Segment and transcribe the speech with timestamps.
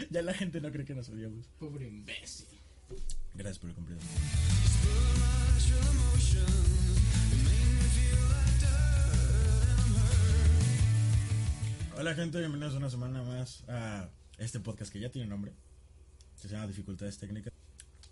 [0.10, 1.46] ya la gente no cree que nos odiamos.
[1.58, 2.46] Pobre imbécil.
[3.34, 4.00] Gracias por el cumplido.
[11.96, 14.08] Hola gente, bienvenidos una semana más a
[14.38, 15.52] este podcast que ya tiene nombre.
[16.34, 17.52] Se llama Dificultades Técnicas.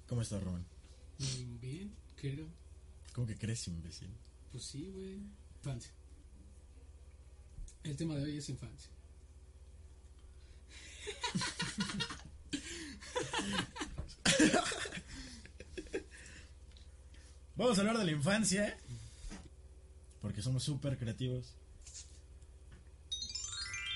[0.07, 0.67] ¿Cómo estás, Román?
[1.19, 2.47] Mm, Bien, creo.
[3.15, 4.11] ¿Cómo que crees, imbécil?
[4.53, 5.21] Pues sí, güey.
[5.57, 5.93] Infancia.
[7.83, 8.91] El tema de hoy es infancia.
[17.57, 18.77] Vamos a hablar de la infancia.
[20.21, 21.55] Porque somos súper creativos.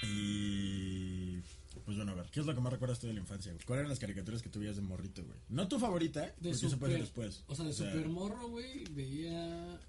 [0.02, 1.38] Y.
[1.84, 3.52] Pues bueno, a ver, ¿qué es lo que más recuerdas tú de la infancia?
[3.52, 3.64] güey?
[3.64, 5.36] ¿Cuáles eran las caricaturas que tú veías de morrito, güey?
[5.48, 6.34] No tu favorita, ¿eh?
[6.40, 7.44] De porque eso puede ser super, después.
[7.48, 9.80] O sea, de super morro, güey, veía...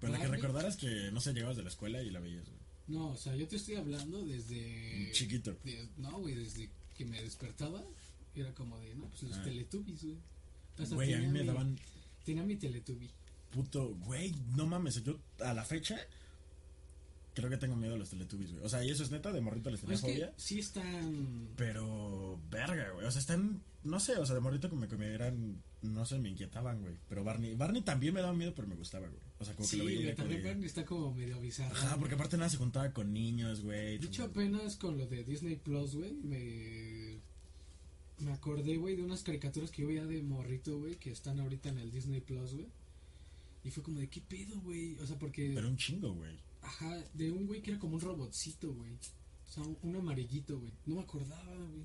[0.00, 2.58] Pero la que recordaras que, no sé, llegabas de la escuela y la veías, güey.
[2.86, 5.10] No, o sea, yo te estoy hablando desde...
[5.12, 5.54] Chiquito.
[5.64, 7.82] de- no, güey, desde que me despertaba.
[8.34, 9.42] Era como de, no, pues los Ah.
[9.44, 10.18] Teletubbies, güey.
[10.78, 11.78] Hasta Güey, a mí me mi- daban
[12.24, 13.08] Tenía mi Teletubby.
[13.50, 15.96] puto, güey, no mames, yo a la fecha
[17.34, 18.64] creo que tengo miedo a los Teletubbies, güey.
[18.64, 20.32] O sea, y eso es neta, de morrito les tenía Es que fobia.
[20.36, 21.48] sí están...
[21.56, 23.06] Pero, verga, güey.
[23.06, 26.30] O sea, están, no sé, o sea, de morrito que me eran, no sé, me
[26.30, 26.94] inquietaban, güey.
[27.08, 29.20] Pero Barney, Barney también me daba miedo, pero me gustaba, güey.
[29.38, 30.14] O sea, como Sí, que lo veía.
[30.14, 31.74] también Barney está como medio bizarro.
[31.74, 33.98] Ajá, porque aparte nada se juntaba con niños, güey.
[33.98, 37.18] De hecho, apenas con lo de Disney Plus, güey, me,
[38.18, 41.68] me acordé, güey, de unas caricaturas que yo veía de morrito, güey, que están ahorita
[41.68, 42.66] en el Disney Plus, güey.
[43.64, 44.96] Y fue como de, ¿qué pedo, güey?
[44.98, 46.36] O sea, porque, Pero un chingo, güey.
[46.62, 48.92] ajá, de un güey que era como un robotcito, güey.
[48.92, 50.72] O sea, un, un amarillito, güey.
[50.86, 51.84] No me acordaba, güey.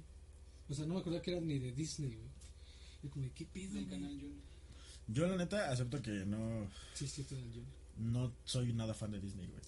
[0.70, 2.30] O sea, no me acordaba que era ni de Disney, güey.
[3.04, 4.00] Y como de, ¿qué pedo, del güey?
[4.00, 4.44] canal Junior.
[5.08, 7.66] Yo, la neta, acepto que no, Sí, sí, todo el Junior.
[7.98, 9.62] no soy nada fan de Disney, güey.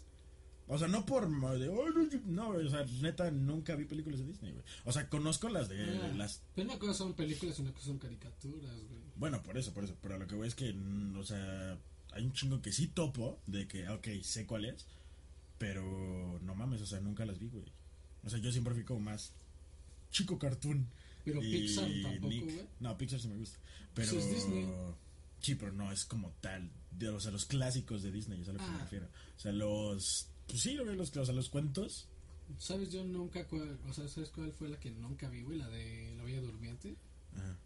[0.67, 1.27] O sea, no por
[1.59, 2.19] de, "Ay, no, yo-".
[2.25, 4.63] no, güey, o sea, neta, nunca vi películas de Disney, güey.
[4.85, 7.87] O sea, conozco las de Ah, las Pero una cosa son películas y una cosa
[7.87, 9.01] son caricaturas, güey.
[9.17, 9.95] Bueno, por eso, por eso.
[10.01, 11.77] Pero lo que voy es que, mm, o sea,
[12.13, 14.85] hay un chingo que sí topo de que, ok, sé cuál es,
[15.57, 17.65] pero no mames, o sea, nunca las vi, güey.
[18.23, 19.31] O sea, yo siempre fui como más
[20.11, 20.87] chico cartoon.
[21.25, 22.67] Pero y Pixar tampoco, Nick- güey.
[22.79, 23.59] No, Pixar sí me gusta.
[23.93, 24.11] Pero.
[24.11, 24.67] Pues es Disney.
[25.41, 26.69] Sí, pero no es como tal.
[26.91, 28.79] De, o sea, los clásicos de Disney, es a lo que me Ah.
[28.79, 29.07] refiero.
[29.37, 30.27] O sea, los.
[30.47, 32.07] Pues sí, los, o sea, los cuentos.
[32.57, 32.91] ¿Sabes?
[32.91, 35.57] Yo nunca, cuál, o sea, ¿sabes cuál fue la que nunca vi, güey?
[35.57, 36.95] La de La Bella Durmiente.
[37.35, 37.57] Ajá.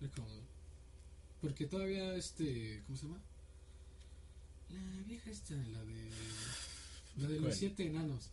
[1.41, 3.19] Porque todavía, este, ¿cómo se llama?
[4.69, 6.09] La vieja esta, la de...
[7.17, 7.49] La de ¿Cuál?
[7.49, 8.29] los siete enanos.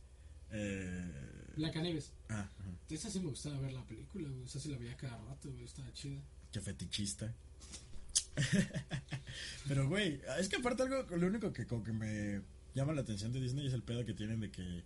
[0.52, 2.12] Eh, Blancanieves.
[2.28, 2.70] ah, ajá.
[2.88, 4.44] Esa sí me gustaba ver la película, güey.
[4.44, 5.64] Esa sí la veía cada rato, güey.
[5.64, 6.20] Estaba chida.
[6.52, 7.34] Qué fetichista.
[9.68, 12.42] Pero, güey, es que aparte algo, lo único que como que me
[12.74, 14.82] llama la atención de Disney es el pedo que tienen de que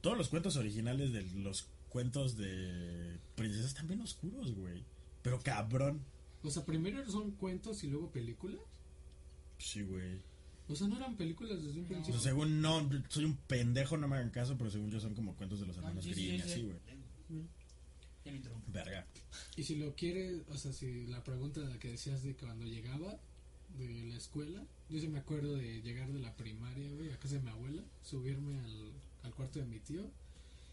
[0.00, 4.84] todos los cuentos originales de los cuentos de princesas están bien oscuros, güey.
[5.22, 6.02] Pero cabrón.
[6.42, 8.60] O sea, primero son cuentos y luego películas.
[9.58, 10.20] Sí, güey.
[10.68, 12.20] O sea, no eran películas desde un O principio.
[12.20, 15.34] sea, según no, soy un pendejo, no me hagan caso, pero según yo son como
[15.36, 16.62] cuentos de los Ah, hermanos sí, sí, Grimm sí, así, sí.
[16.62, 16.76] güey.
[18.24, 18.72] Ya me interrumpo.
[18.72, 19.06] Verga.
[19.56, 23.16] Y si lo quieres, o sea, si la pregunta que decías de cuando llegaba
[23.78, 27.36] de la escuela, yo sí me acuerdo de llegar de la primaria, güey, a casa
[27.36, 30.10] de mi abuela, subirme al, al cuarto de mi tío,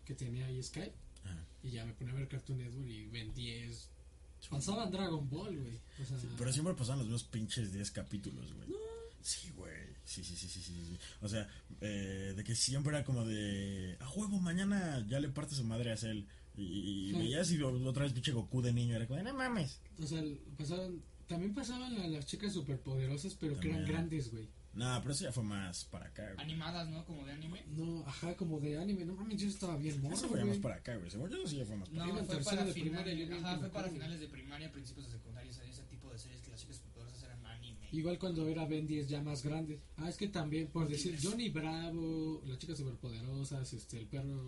[0.05, 0.93] que tenía ahí Skype,
[1.25, 1.45] Ajá.
[1.63, 3.89] y ya me ponía a ver Cartoon Network y Ben 10.
[4.49, 5.79] Pasaban Dragon Ball, güey.
[6.01, 8.67] O sea, Sí, pero siempre pasaban los mismos pinches 10 capítulos, güey.
[9.23, 9.71] Sí, güey.
[10.03, 10.99] Sí, sí, sí, sí, sí, sí.
[11.21, 11.47] O sea,
[11.81, 13.97] eh, de que siempre era como de...
[14.01, 16.25] A huevo, mañana ya le parte su madre a Cell.
[16.55, 18.95] Y, y veías y otra vez pinche Goku de niño.
[18.95, 19.79] Era como, de, no mames.
[19.97, 20.21] o sea,
[20.57, 23.97] pasaban, también pasaban a las chicas superpoderosas, pero que eran También.
[23.97, 24.49] grandes, güey.
[24.73, 26.43] No, pero eso ya fue más para acá, güey.
[26.43, 27.05] Animadas, ¿no?
[27.05, 27.63] Como de anime.
[27.69, 29.05] No, ajá, como de anime.
[29.05, 30.61] No mames, yo estaba bien morro, Eso fue ya más güey.
[30.61, 31.11] para acá, güey.
[31.11, 33.13] Según yo, sí ya fue más para No, Iba en fue tercero para de primaria,
[33.13, 33.45] yo finales.
[33.45, 35.53] Ajá, fue para de primaria, principios de secundaria.
[37.93, 39.79] Igual cuando era Ben 10 ya más grande.
[39.97, 44.43] Ah, es que también, por decir, Johnny Bravo, las chicas superpoderosas, este, el perro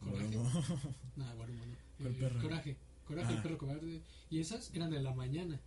[0.00, 0.36] coraje.
[1.16, 1.74] Nah, Guarumo no.
[1.98, 2.40] ¿Cuál Eh, perro?
[2.40, 3.42] Coraje, coraje, el Ah.
[3.42, 4.00] perro cobarde.
[4.30, 5.60] Y esas eran de la mañana.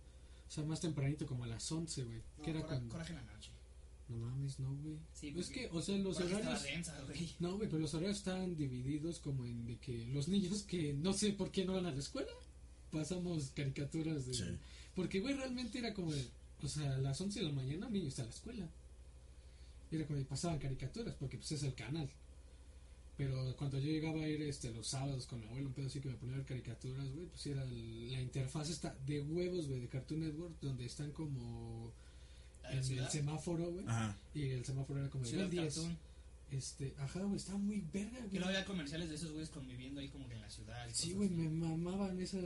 [0.48, 2.18] O sea, más tempranito, como a las 11, güey.
[2.38, 2.88] No, que era cora- cuando...
[2.92, 3.50] Coraje en la noche.
[4.08, 4.96] No mames, no, güey.
[5.14, 6.62] Sí, es que, o sea, los horarios...
[6.62, 7.30] densa, güey.
[7.40, 11.12] No, güey, pero los horarios estaban divididos como en de que los niños que no
[11.12, 12.30] sé por qué no van a la escuela,
[12.90, 14.34] pasamos caricaturas de...
[14.34, 14.44] Sí.
[14.94, 16.26] Porque, güey, realmente era como de...
[16.62, 18.68] O sea, a las 11 de la mañana un niño está a la escuela.
[19.90, 22.08] Y era como de pasaban caricaturas, porque pues es el canal.
[23.16, 26.00] Pero cuando yo llegaba a ir este, los sábados con mi abuelo, un pedo así
[26.00, 29.68] que me ponía a ver caricaturas, güey, pues era el- la interfaz está de huevos,
[29.68, 31.92] güey, de Cartoon Network, donde están como
[32.70, 33.84] en el semáforo, güey.
[34.34, 35.74] Y el semáforo era como de Ciudad "Ven 10.
[36.52, 38.32] Este, ajá, güey, estaba muy verga, Que güey.
[38.34, 40.86] luego había comerciales de esos güeyes conviviendo ahí como que en la ciudad.
[40.86, 42.44] y Sí, güey, me mamaban esas.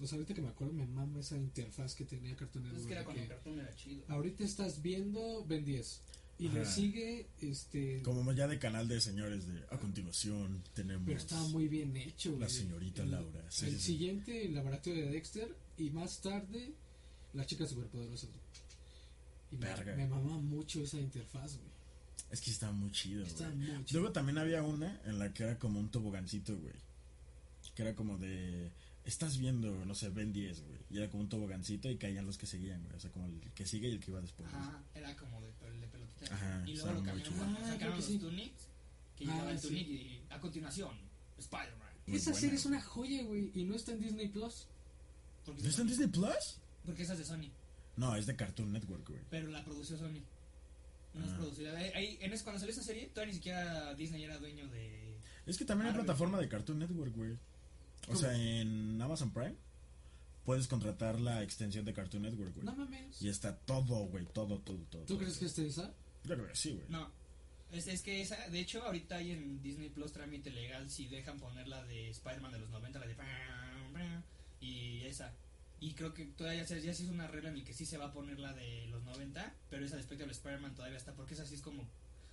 [0.00, 2.80] O sea, ahorita que me acuerdo, me mama esa interfaz que tenía Cartoon Network.
[2.80, 4.04] es que era de cuando que Cartoon era chido.
[4.08, 6.00] ahorita estás viendo Ben 10.
[6.38, 8.00] Y le sigue, este.
[8.02, 12.30] Como ya de canal de señores de a continuación tenemos Pero estaba muy bien hecho,
[12.30, 12.40] güey.
[12.40, 13.44] la señorita El- Laura.
[13.50, 13.86] Sí, el sí, sí.
[13.92, 15.54] siguiente, el laboratorio de Dexter.
[15.76, 16.72] Y más tarde,
[17.34, 18.26] la chica superpoderosa.
[19.52, 19.94] Y me, Verga.
[19.94, 21.71] me mamaba mucho esa interfaz, güey.
[22.32, 23.68] Es que estaba muy chido, Estaba güey.
[23.70, 24.00] muy chido.
[24.00, 26.74] Luego también había una en la que era como un tobogancito, güey.
[27.76, 28.70] Que era como de.
[29.04, 30.78] Estás viendo, no sé, Ben 10, güey.
[30.90, 32.96] Y era como un tobogancito y caían los que seguían, güey.
[32.96, 34.48] O sea, como el que sigue y el que iba después.
[34.50, 34.62] güey.
[34.62, 35.48] Ajá, era como de,
[35.80, 36.34] de pelotita.
[36.34, 38.18] Ajá, y luego lo muy cambiaron Ah, sacaron los sí.
[38.18, 38.68] Tunics.
[39.16, 39.68] Que Ah, llegaba el sí.
[39.68, 40.96] Tunic y a continuación,
[41.38, 41.88] Spider-Man.
[42.06, 43.50] Esa buena, serie es una joya, güey.
[43.54, 44.66] Y no está en Disney Plus.
[45.46, 46.58] ¿No es está en Disney Plus?
[46.86, 47.50] porque esa es de Sony.
[47.96, 49.20] No, es de Cartoon Network, güey.
[49.30, 50.20] Pero la produció Sony.
[51.14, 51.76] No es producida.
[51.76, 55.18] Ahí, en ese, cuando salió esa serie, todavía ni siquiera Disney era dueño de.
[55.46, 56.06] Es que también hay Marvel.
[56.06, 57.32] plataforma de Cartoon Network, güey.
[57.32, 57.38] O
[58.06, 58.18] ¿Cómo?
[58.18, 59.54] sea, en Amazon Prime
[60.44, 62.66] puedes contratar la extensión de Cartoon Network, güey.
[62.66, 63.20] No mames.
[63.22, 65.02] Y está todo, güey, todo, todo, todo.
[65.02, 65.18] ¿Tú todo.
[65.18, 65.92] crees que este es esa?
[66.24, 66.86] Yo creo que sí, güey.
[66.88, 67.10] No.
[67.70, 71.38] Es, es que esa, de hecho, ahorita hay en Disney Plus trámite legal si dejan
[71.38, 73.14] poner la de Spider-Man de los 90, la de.
[74.60, 75.32] Y esa.
[75.82, 77.98] Y creo que todavía se, ya se hizo una regla en el que sí se
[77.98, 81.34] va a poner la de los 90, pero esa de Spectral Spider-Man todavía está, porque
[81.34, 81.88] esa sí es como.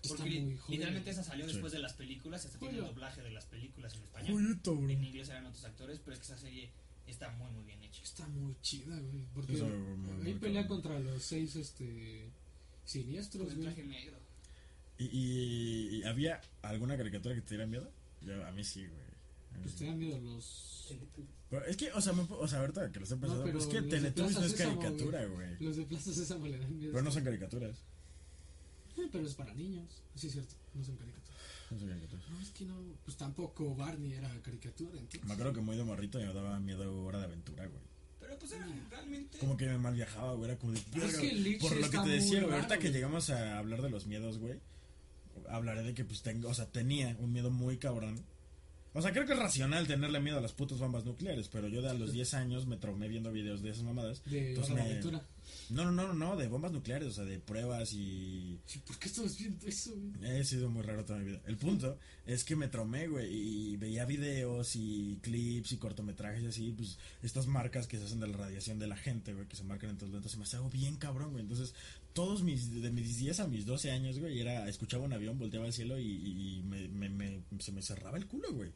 [0.07, 1.53] Porque li- literalmente esa salió Sí.
[1.53, 4.33] después de las películas, hasta tiene el doblaje de las películas en español.
[4.43, 4.89] Joyita, bro.
[4.91, 6.69] En inglés eran otros actores, pero es que esa serie
[7.07, 8.03] está muy, muy bien hecha.
[8.03, 9.25] Está muy chida, güey.
[9.33, 12.29] Porque muy, ahí pelea contra los seis, este.
[12.85, 13.73] Siniestros, Con el güey.
[13.73, 14.17] traje negro.
[14.99, 17.91] ¿Y, y, y había alguna caricatura que te diera miedo?
[18.21, 18.99] Yo, a mí sí, güey.
[19.53, 19.79] Mí Pues sí.
[19.79, 20.93] te dan miedo los.
[21.49, 23.59] Pero es que, o sea, me- o sea, ahorita que lo estoy pensando, No, pero
[23.59, 25.47] es que Teletubbies no es Sésamo, caricatura, güey.
[25.59, 26.91] Los de Plaza Sésamo le dan miedo.
[26.91, 27.75] Pero no son caricaturas.
[28.97, 30.03] Eh, Pero es para niños.
[30.15, 30.53] Sí, es cierto.
[30.75, 31.39] No son caricaturas.
[31.71, 32.29] No son caricaturas.
[32.29, 32.75] No, es que no.
[33.05, 34.91] Pues tampoco Barney era caricatura.
[34.99, 35.23] Entonces.
[35.25, 37.81] Me acuerdo que muy de morrito me daba miedo Hora de Aventura, güey.
[38.19, 39.37] Pero pues era realmente.
[39.39, 40.51] Como que me mal viajaba, güey.
[40.51, 40.81] Era como de.
[40.93, 42.53] Pero es que Lich Por lo que te decía, güey.
[42.53, 44.59] Ahorita que llegamos a hablar de los miedos, güey.
[45.47, 46.49] Hablaré de que, pues, tengo.
[46.49, 48.23] O sea, tenía un miedo muy cabrón.
[48.93, 51.47] O sea, creo que es racional tenerle miedo a las putas bombas nucleares.
[51.47, 54.23] Pero yo de a los 10 años me traumé viendo videos de esas mamadas.
[54.25, 55.25] De Entonces Hora de me- Aventura.
[55.69, 57.07] No, no, no, no, de bombas nucleares.
[57.09, 58.59] O sea, de pruebas y.
[58.85, 60.39] ¿Por qué estamos viendo eso, güey?
[60.39, 61.41] He sido muy raro toda mi vida.
[61.45, 66.47] El punto es que me traumé, güey, y veía videos y clips y cortometrajes y
[66.47, 69.55] así, pues estas marcas que se hacen de la radiación de la gente, güey, que
[69.55, 71.41] se marcan en todos lados, se me hace algo bien cabrón, güey.
[71.43, 71.73] Entonces,
[72.13, 75.65] todos mis, de mis 10 a mis 12 años, güey, era, escuchaba un avión, volteaba
[75.65, 78.71] al cielo y, y me, me, me- se me cerraba el culo, güey.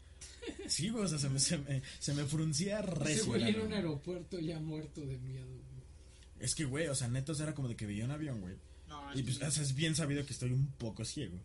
[0.68, 3.26] Sí, güey, o sea, se me, se me, se me fruncía recio.
[3.26, 3.66] güey el en ano.
[3.66, 5.73] un aeropuerto ya muerto de miedo, güey.
[6.44, 8.56] Es que, güey, o sea, netos era como de que veía un avión, güey.
[8.88, 11.40] No, Y es pues, que- o sea, es bien sabido que estoy un poco ciego.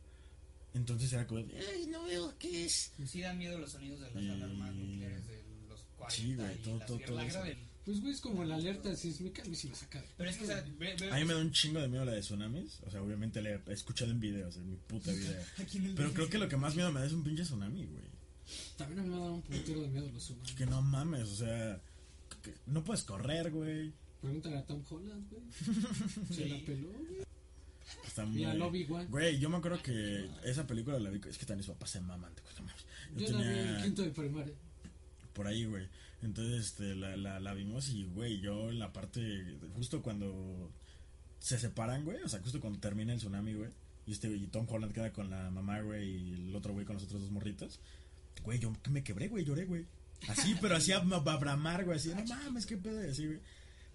[0.75, 2.93] Entonces era como, de, ay, no veo qué es.
[3.07, 6.55] Sí dan miedo los sonidos de las Y- alarmas nucleares de los 40 Sí, güey,
[6.55, 7.43] y todo- las todo- todo eso.
[7.45, 9.43] del- Pues, güey, es como la alerta sísmica.
[9.43, 10.09] A mí sí me saca de.
[10.19, 12.21] Pero es que ve- ve- A mí me da un chingo de miedo la de
[12.21, 12.81] tsunamis.
[12.87, 15.43] O sea, obviamente la he escuchado en videos, en mi puta vida.
[15.97, 18.05] Pero creo que lo que más miedo me da es un pinche tsunami, güey.
[18.77, 20.53] También a mí me da un putero de miedo los tsunamis.
[20.53, 21.81] Que no mames, o sea,
[22.43, 23.95] que no puedes correr, güey.
[24.21, 25.43] Pregúntale a Tom Holland, güey.
[26.35, 27.23] Se la peló, güey.
[28.07, 28.59] Está Y a muy...
[28.59, 29.07] Lobby One.
[29.07, 32.01] Güey, yo me acuerdo que esa película la vi, es que también mis papás se
[32.01, 32.75] maman, te cuento más.
[33.17, 34.55] Yo, Yo la vi en tenía quinto de primaria.
[35.33, 35.87] por ahí, güey.
[36.21, 40.71] Entonces, este, la, la, la vimos y, güey, yo en la parte, justo cuando
[41.39, 43.71] se separan, güey, o sea, justo cuando termina el tsunami, güey,
[44.07, 46.95] y este, y Tom Holland queda con la mamá, güey, y el otro güey con
[46.95, 47.79] los otros dos morritos,
[48.43, 49.87] güey, yo me quebré, güey, lloré, güey.
[50.27, 53.39] Así, pero así a, a bramar, güey, así, no mames, qué pedo, así, güey.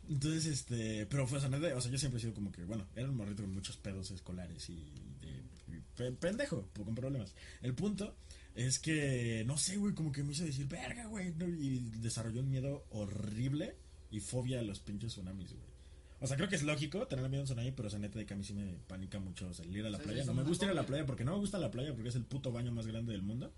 [0.10, 3.10] Entonces, este, pero fue, neta, o sea, yo siempre he sido como que, bueno, era
[3.10, 4.76] un morrito con muchos pedos escolares y
[5.22, 7.34] de, y pe- pendejo, con problemas.
[7.62, 8.16] El punto
[8.56, 12.42] es que, no sé, güey, como que me hizo decir, verga, güey, no, y desarrolló
[12.42, 13.76] un miedo horrible
[14.12, 15.74] y fobia a los pinches tsunamis, güey.
[16.20, 18.18] O sea, creo que es lógico tener miedo a un tsunami, pero o sea, neta
[18.20, 20.24] de que a mí sí me panica mucho salir a la playa.
[20.26, 22.16] No me gusta ir a la playa porque no me gusta la playa porque es
[22.16, 23.54] el puto baño más grande del mundo.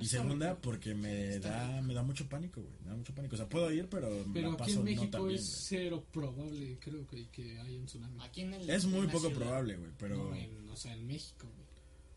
[0.00, 2.74] Y segunda, porque me da, me da mucho pánico, güey.
[2.82, 3.34] Me da mucho pánico.
[3.34, 5.64] O sea, puedo ir, pero, Pero la aquí paso en México no tan bien, es
[5.68, 8.18] cero probable, creo que, que haya un tsunami.
[8.22, 8.68] Aquí en el-.
[8.70, 9.34] Es muy poco ciudad.
[9.36, 9.90] probable, güey.
[9.98, 11.68] Pero, No, en- o sea, en México, güey.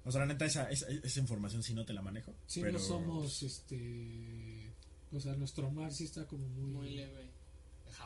[0.05, 2.33] o sea, la neta, esa, esa, esa información sí no te la manejo.
[2.47, 2.73] Si pero...
[2.73, 4.73] no somos, este...
[5.11, 6.71] O sea, nuestro mar sí está como muy...
[6.71, 7.26] Muy leve.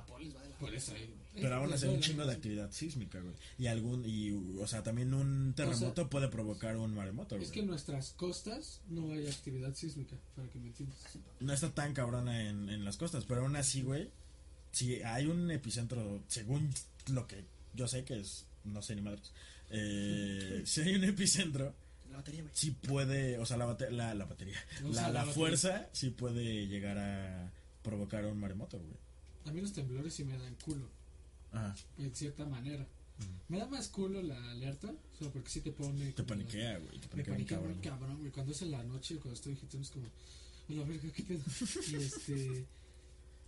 [0.02, 1.22] Japón les va de la Por eso güey.
[1.34, 3.34] Pero aún así hay un chingo de actividad sísmica, güey.
[3.58, 4.32] Y algún, y,
[4.62, 7.46] o sea, también un terremoto puede provocar un maremoto, güey.
[7.46, 10.98] Es que en nuestras costas no hay actividad sísmica, para que me entiendas.
[11.40, 14.10] No está tan cabrona en, en las costas, pero aún así, güey,
[14.74, 16.70] si hay un epicentro, según
[17.14, 19.32] lo que yo sé que es, no sé ni madres,
[19.70, 21.74] eh, si hay un epicentro,
[22.12, 22.54] La batería, güey.
[22.54, 25.34] sí puede, o sea, la, bate- la, la batería, la, sea, la la batería.
[25.34, 27.50] fuerza sí puede llegar a
[27.84, 29.00] provocar un maremoto, güey.
[29.46, 30.88] A mí los temblores sí me dan culo,
[31.52, 32.88] Ajá, en cierta manera.
[33.50, 36.12] Me da más culo la alerta, solo porque sí te pone...
[36.14, 38.18] te paniquea, güey, te Me paniquea bien paniquea muy cabrón.
[38.20, 38.32] güey.
[38.32, 41.44] Cuando es en la noche, cuando estoy agitando, es como, a la verga, qué pedo.
[41.92, 42.66] y este.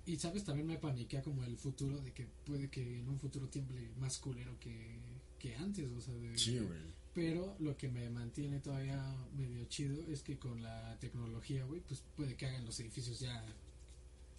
[0.06, 3.48] Y sabes, también me paniquea como el futuro de que puede que en un futuro
[3.48, 5.00] tiemble más culero que,
[5.40, 6.82] que antes, o sea, de, Sí, güey.
[7.14, 9.02] Pero lo que me mantiene todavía
[9.38, 13.46] medio chido es que con la tecnología, güey, pues puede que hagan los edificios ya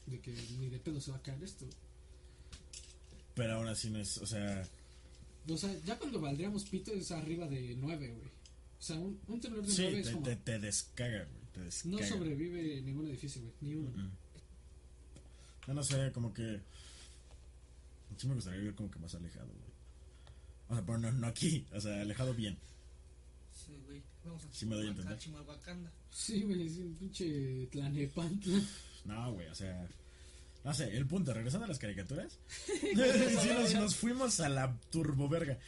[0.07, 1.67] de que ni de pedo se va a caer esto.
[3.35, 4.67] Pero aún así no es, o sea,
[5.49, 8.29] O sea, ya cuando valdríamos pito es arriba de 9, güey.
[8.79, 10.25] O sea, un, un temblor de sí, 9 es te, como...
[10.25, 11.97] te, te descaga, güey, te descaga.
[11.97, 13.91] No sobrevive ningún edificio, güey, ni uno.
[13.91, 14.11] Mm.
[15.67, 16.61] Yo no sé, como que.
[18.17, 19.75] Sí me gustaría vivir como que más alejado, güey.
[20.69, 22.57] O sea, pero no, no aquí, o sea, alejado bien.
[23.53, 24.03] Sí, güey.
[24.25, 25.19] Vamos a Sí me doy a entender.
[26.11, 28.61] Sí, güey, es un pinche Tlanepantla.
[29.05, 29.87] No, güey, o sea.
[30.65, 32.39] No sé, el punto, regresando a las caricaturas.
[32.81, 35.59] sí, nos, nos fuimos a la turboverga.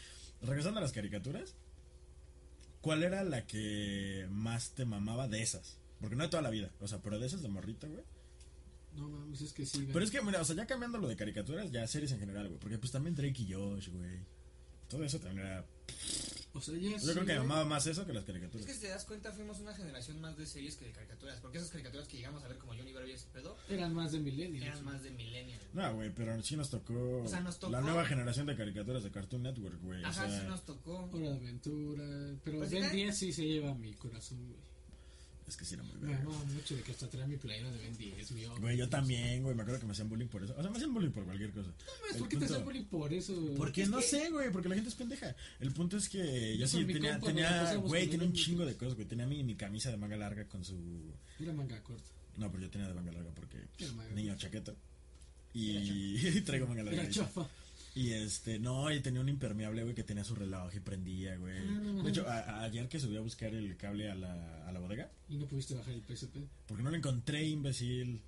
[0.40, 1.54] Regresando a las caricaturas.
[2.80, 5.78] ¿Cuál era la que más te mamaba de esas?
[6.00, 8.04] Porque no de toda la vida, o sea, pero de esas de morrito, güey.
[8.94, 9.92] No mames, es que sí, güey.
[9.92, 12.48] Pero es que, mira, o sea, ya cambiando lo de caricaturas, ya series en general,
[12.48, 12.60] güey.
[12.60, 14.20] Porque pues también Drake y Josh, güey.
[14.88, 15.66] Todo eso también era.
[16.56, 18.66] O sea, ya Yo sí, creo que mamaba más eso que las Es caricaturas.
[18.66, 21.38] que si te das cuenta, fuimos una generación más de series que de caricaturas.
[21.40, 24.12] Porque esas caricaturas que llegamos a ver como Johnny Bravo y ese pedo Eran más
[24.12, 24.66] de millennials.
[24.66, 25.16] eran más de.
[25.72, 29.02] No, güey, pero sí nos tocó, O sea, nos tocó- la nueva generación de caricaturas
[29.04, 30.02] de Cartoon Network, güey.
[30.02, 31.08] O Ajá, sea, sí nos tocó.
[31.12, 32.04] Hora de aventura.
[32.44, 34.60] Pero Pues Ben ya- 10 sí se lleva a mi corazón, güey.
[35.48, 36.22] Es que sí era muy Me verga.
[36.22, 38.60] amaba mucho de que hasta traía mi playera de Ben 10, mi hombre.
[38.62, 40.54] Güey, yo también, güey, me acuerdo que me hacían bullying por eso.
[40.56, 41.68] O sea, me hacían bullying por cualquier cosa.
[41.68, 41.74] No,
[42.12, 43.54] El ¿Por qué te punto- hacen bullying por eso?
[43.56, 45.34] Porque Es no que- sé, güey, porque la gente es pendeja.
[45.60, 48.94] El punto es que yo sí tenía, compa tenía, güey, tenía un chingo de cosas,
[48.94, 49.06] güey.
[49.06, 50.76] Tenía mi, mi camisa de manga larga con su...
[51.38, 52.10] Era manga corta.
[52.36, 53.58] No, pero yo tenía de manga larga porque
[53.94, 54.74] manga niño chaqueta.
[55.54, 57.02] Y traigo manga larga.
[57.02, 57.48] Era chafa.
[57.96, 61.56] Y este, no, y tenía un impermeable, güey, que tenía su reloj y prendía, güey.
[61.56, 64.66] Ah, no De hecho, a- a- ayer que subí a buscar el cable a la,
[64.66, 66.36] a la bodega, Y no pudiste bajar el PSP.
[66.66, 68.20] porque no lo encontré, imbécil.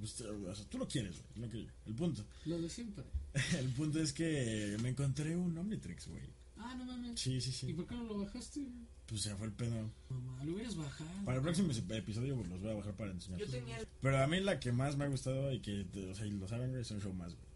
[0.00, 1.70] O sea, tú lo quieres, güey, no que yo.
[1.86, 2.22] El punto.
[2.44, 3.02] Lo de siempre.
[3.58, 6.22] El punto es que me encontré un Omnitrix, güey.
[6.58, 7.18] Ah, no mames.
[7.18, 7.72] Sí, sí, ¿Y sí.
[7.72, 8.60] por qué no lo bajaste?
[9.06, 9.90] Pues se fue el pedo.
[10.10, 11.10] Mamá, lo hubieras bajado.
[11.24, 13.40] Para el próximo episodio pues, los voy a bajar para enseñar.
[13.40, 16.26] Yo tenía Pero a mí la que más me ha gustado y que, o sea,
[16.26, 17.47] y lo saben, güey, es un show más, güey.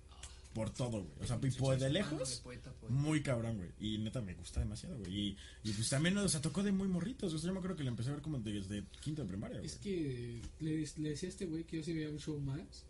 [0.55, 1.15] Por todo, güey.
[1.21, 2.95] O sea, y por de lejos, de poeta, poeta.
[2.95, 3.71] muy cabrón, güey.
[3.81, 5.11] Y neta me gusta demasiado, güey.
[5.13, 7.33] Y, y pues también, o sea, tocó de muy morritos.
[7.33, 9.57] O sea, yo me acuerdo que le empecé a ver como desde quinto de primaria,
[9.59, 9.67] güey.
[9.67, 12.85] Es que le, le decía a este güey que yo sí veía un show más,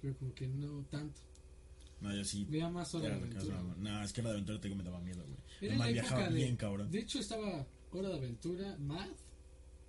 [0.00, 1.20] pero como que no tanto.
[2.00, 2.46] No, yo sí.
[2.48, 3.56] Veía más Hora de era lo Aventura.
[3.56, 5.38] daba- No, es que la de aventura te digo, me daba miedo, güey.
[5.60, 6.90] Era Me la mal viajaba época de- bien, cabrón.
[6.90, 9.10] De hecho, estaba Hora de Aventura, Math,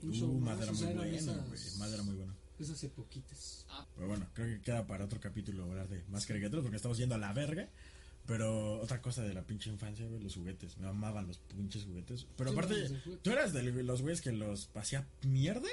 [0.04, 0.62] un Uh, show Mad más.
[0.64, 1.60] era o sea, muy eran bueno, güey.
[1.80, 2.35] Mad era muy bueno.
[2.60, 3.66] Esas epoquitas.
[3.96, 7.16] Pero bueno, creo que queda para otro capítulo hablar de más caricaturas porque estamos yendo
[7.16, 7.68] a la verga.
[8.26, 10.78] Pero otra cosa de la pinche infancia, güey, los juguetes.
[10.78, 12.26] Me amaban los pinches juguetes.
[12.38, 13.02] Pero Sí, aparte.
[13.22, 15.68] ¿tú eras de los güeyes que los hacía mierda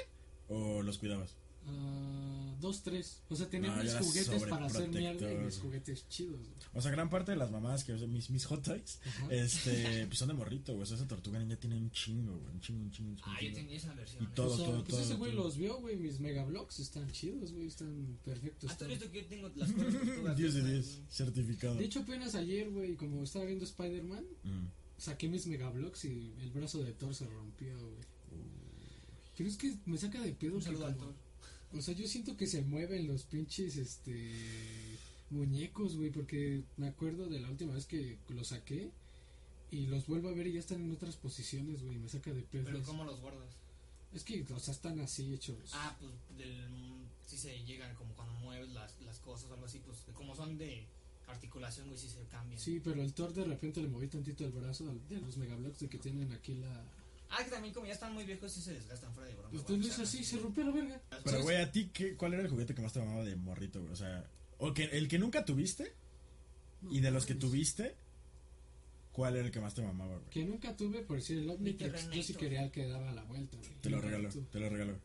[0.49, 1.35] o los cuidabas?
[1.65, 3.21] Ah, dos, tres.
[3.29, 6.39] O sea, tenía No, mis juguetes para hacer mierda y mis juguetes chidos.
[6.39, 6.51] güey.
[6.73, 9.27] O sea, gran parte de las mamás que usan mis, mis hot toys, Ajá.
[9.31, 10.83] este, pues son de morrito, güey.
[10.83, 12.53] O sea, esa tortuga niña tiene un chingo, güey.
[12.53, 13.31] Un chingo, un chingo, un chingo.
[13.31, 14.23] Ah, yo tenía esa versión.
[14.23, 15.43] Y todo, o sea, todo, pues ese güey todo.
[15.43, 15.95] los vio, güey.
[15.97, 17.67] Mis megablocks están chidos, güey.
[17.67, 18.69] Están perfectos.
[18.69, 20.37] Ah, están- eres tú que yo tengo las tortugas.
[20.37, 21.07] 10 de esas, 10, güey.
[21.09, 21.75] certificado.
[21.75, 24.67] De hecho, apenas ayer, güey, como estaba viendo Spider-Man, Mm.
[24.97, 28.13] saqué mis megablocks y el brazo de Thor se rompió, güey.
[29.37, 31.13] Pero es que me saca de pedo Un saludo al Thor.
[31.77, 34.31] O sea, yo siento que se mueven los pinches, este,
[35.29, 38.91] muñecos, güey, porque me acuerdo de la última vez que los saqué
[39.71, 42.43] y los vuelvo a ver y ya están en otras posiciones, güey, me saca de
[42.43, 42.65] pedo.
[42.65, 42.83] Pero.
[42.83, 43.49] ¿cómo los guardas?
[44.13, 45.57] Es que, o sea, están así hechos.
[45.73, 46.53] Ah, pues del,
[47.25, 50.59] si se llegan como cuando mueves las, las cosas o algo así, pues como son
[50.59, 50.85] de
[51.27, 52.59] articulación, güey, sí se cambian.
[52.59, 55.89] Sí, pero el Thor de repente le moví tantito el brazo de los megablocks de
[55.89, 56.83] que tienen aquí la...
[57.37, 59.49] Ah, que también como ya están muy viejos, sí se desgastan fuera de broma.
[59.49, 60.23] Pues güey, tú o ves sea, así, sí.
[60.23, 61.01] se rompió la verga.
[61.23, 63.79] Pero, güey, ¿a ti qué, cuál era el juguete que más te mamaba de morrito,
[63.81, 63.91] güey?
[63.91, 64.25] O sea,
[64.59, 65.93] o que, el que nunca tuviste
[66.89, 67.95] y de los que tuviste,
[69.11, 70.29] ¿cuál era el que más te mamaba, güey?
[70.29, 73.57] Que nunca tuve, por decir el Omnitrix, yo sí quería el que daba la vuelta,
[73.57, 73.71] güey.
[73.81, 74.45] Te lo regalo, tuve.
[74.51, 74.97] te lo regalo.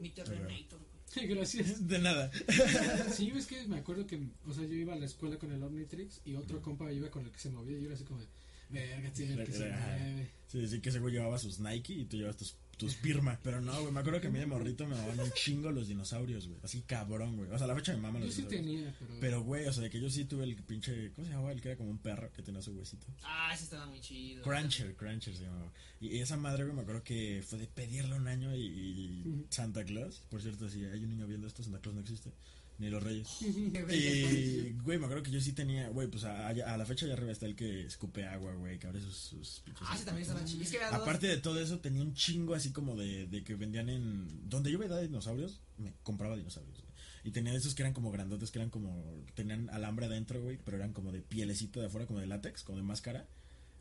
[0.00, 0.96] Mi Terrenator, güey.
[1.28, 1.86] Gracias.
[1.88, 2.30] De nada.
[3.12, 5.62] Sí, es que me acuerdo que, o sea, yo iba a la escuela con el
[5.62, 6.38] Omnitrix y Mm.
[6.38, 8.26] otro compa iba con el que se movía y yo era así como, de,
[8.68, 9.52] Verga, tiene que Ajá.
[9.52, 10.30] ser nueve.
[10.48, 13.38] Sí, sí, que ese güey llevaba sus Nike y tú llevas tus, tus Pirma.
[13.42, 15.88] Pero no, güey, me acuerdo que a mí de morrito me mamaban un chingo los
[15.88, 16.60] dinosaurios, güey.
[16.62, 17.50] Así cabrón, güey.
[17.50, 18.76] O sea, a la fecha me maman Yo los sí dinosaurios.
[18.76, 19.20] tenía, pero.
[19.20, 21.12] Pero, güey, o sea, de que yo sí tuve el pinche.
[21.14, 21.52] ¿Cómo se llamaba?
[21.52, 23.06] El que era como un perro que tenía su huesito.
[23.22, 24.42] Ah, ese estaba muy chido.
[24.42, 25.72] Cruncher, Cruncher se llamaba.
[26.00, 29.46] Y esa madre, güey, me acuerdo que fue de pedirle un año y.
[29.50, 30.22] Santa Claus.
[30.30, 32.32] Por cierto, si hay un niño viendo esto, Santa Claus no existe.
[32.78, 33.28] Ni los reyes.
[33.42, 37.14] Y, güey, me acuerdo que yo sí tenía, güey, pues a, a la fecha ya
[37.14, 40.28] arriba está el que escupe agua, güey, que abre sus, sus pinches Ah, ese también
[40.28, 40.62] estaba chido.
[40.62, 43.88] Es que Aparte de todo eso, tenía un chingo así como de, de que vendían
[43.88, 44.48] en...
[44.48, 46.92] Donde yo veía dinosaurios, me compraba dinosaurios, güey.
[47.24, 49.24] Y tenía esos que eran como grandotes, que eran como...
[49.34, 52.78] Tenían alambre adentro, güey, pero eran como de pielecito de afuera, como de látex, como
[52.78, 53.26] de máscara.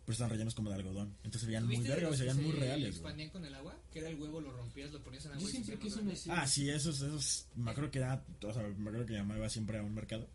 [0.05, 1.15] Pero estaban rellenos como de algodón.
[1.23, 3.75] Entonces se veían muy ¿Tuviste de verga, se veían muy reales, expandían con el agua?
[3.91, 6.13] Que era el huevo, lo rompías, lo ponías en agua Yo y siempre quise una
[6.13, 6.29] así.
[6.31, 7.47] Ah, sí, esos, esos...
[7.55, 8.23] Me acuerdo que era...
[8.43, 10.29] O sea, me acuerdo que mi mamá iba siempre a un mercado.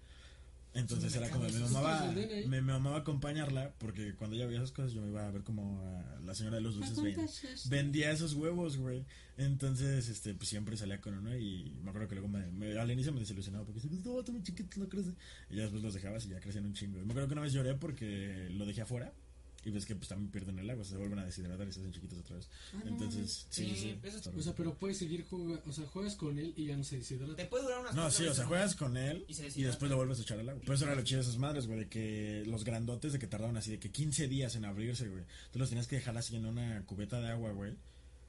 [0.73, 2.47] Entonces era como, me cago, mamaba, ¿esos venden ahí?
[2.47, 5.43] me, me mamaba acompañarla porque cuando ella veía esas cosas yo me iba a ver
[5.43, 7.27] como a la señora de los dulces ven-
[7.69, 9.05] vendía esos huevos, güey.
[9.37, 12.89] Entonces, este, pues siempre salía con uno y me acuerdo que luego me, me- al
[12.89, 15.11] inicio me desilusionaba porque decía, no, muy chiquito, no crece.
[15.51, 16.99] Y ya después los dejabas y ya crecían un chingo.
[17.01, 19.13] Y me acuerdo que una vez lloré porque lo dejé afuera
[19.65, 21.93] y ves que pues también pierden el agua, se vuelven a deshidratar y se hacen
[21.93, 22.49] chiquitos otra vez.
[22.75, 23.99] Ah, no Entonces, sí, Sí, sí.
[24.03, 25.63] eso es- está O sea, pero puedes seguir jugando.
[25.67, 27.37] O sea, juegas con él y ya no se deshidrata.
[27.37, 30.19] Te puede durar unas No, sí, o sea, juegas con él Y después lo vuelves
[30.19, 30.63] a echar al agua.
[30.65, 33.27] Por eso era lo chido de esas madres, güey, de que los grandotes de que
[33.27, 35.25] tardaban así de que 15 días en abrirse, güey.
[35.53, 37.75] Tú los tenías que dejar así en una cubeta de agua, güey.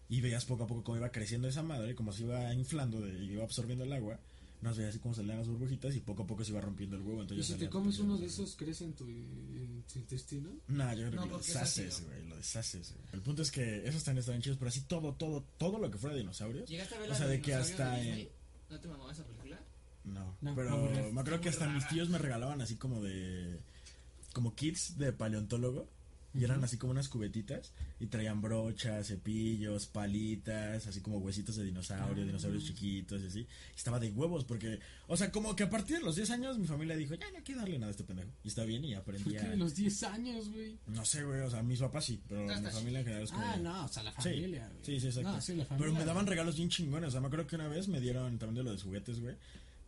[0.10, 3.24] Y veías poco a poco cómo iba creciendo esa madre, como se iba inflando de,
[3.24, 4.20] y iba absorbiendo el agua.
[4.62, 7.02] Nos veías así como salían las burbujitas y poco a poco se iba rompiendo el
[7.02, 7.20] huevo.
[7.20, 10.52] Y Entonces si ya te comes uno de esos, ¿crece en tu, en tu intestino?
[10.68, 13.06] No, yo creo No, que lo deshaces, güey, lo deshaces, güey.
[13.14, 15.98] El punto es que esos también estaban chidos, pero así todo, todo, todo lo que
[15.98, 16.70] fuera dinosaurios.
[16.70, 18.32] ¿Llegaste a ver O sea, de que hasta de?
[18.70, 19.60] ¿No te mamaba esa película?
[20.04, 23.60] No, No, pero no, me acuerdo que hasta mis tíos me regalaban así como de
[24.34, 25.88] como kits de paleontólogo
[26.34, 31.66] y eran así como unas cubetitas y traían brochas, cepillos, palitas, así como huesitos de
[31.66, 32.26] dinosaurio, Ah.
[32.26, 33.48] dinosaurios chiquitos y así.
[33.76, 36.68] Estaba de huevos porque, o sea, como que a partir de los 10 años mi
[36.68, 38.92] familia dijo, "Ya no hay que darle nada a este pendejo." Y está bien y
[38.92, 40.78] ¿Por aprendí a de los 10 años, güey?
[40.88, 43.46] no sé, güey, o sea, mis papás sí, pero mi familia en general es como
[43.46, 44.72] Ah, de- no, o sea, la familia.
[44.84, 45.32] Sí, sí, exacto.
[45.32, 45.88] No, sí, la familia.
[45.90, 47.10] Pero me daban regalos bien chingones.
[47.10, 49.36] O sea, me acuerdo que una vez me dieron también de los juguetes, güey.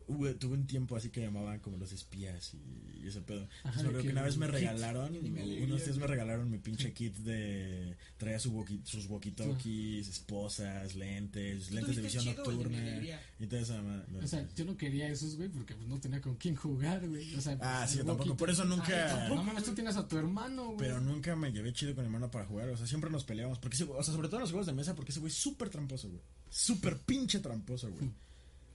[0.05, 3.47] Tuve un tiempo así que llamaban como los espías y, y ese pedo.
[3.63, 4.55] Ajá, que una vez me kit.
[4.55, 7.95] regalaron, unos días me regalaron mi pinche kit de.
[8.17, 12.77] Traía su walkie- sus walkie-talkies, esposas, lentes, ¿Tú lentes de visión nocturna.
[13.39, 13.81] Y todo eso.
[14.21, 17.35] O sea, yo no quería esos, güey, porque pues, no tenía con quién jugar, güey.
[17.35, 18.35] O sea, Ah, sí, yo tampoco.
[18.37, 19.27] Por eso nunca.
[19.29, 20.77] No mames, tú tienes a tu hermano, güey.
[20.77, 22.69] Pero nunca me llevé chido con mi hermano para jugar.
[22.69, 23.59] O sea, siempre nos peleábamos.
[23.59, 25.69] Porque o sea, sobre todo en los juegos de mesa, porque ese güey es súper
[25.69, 26.21] tramposo, güey.
[26.49, 28.09] Súper pinche tramposo, güey.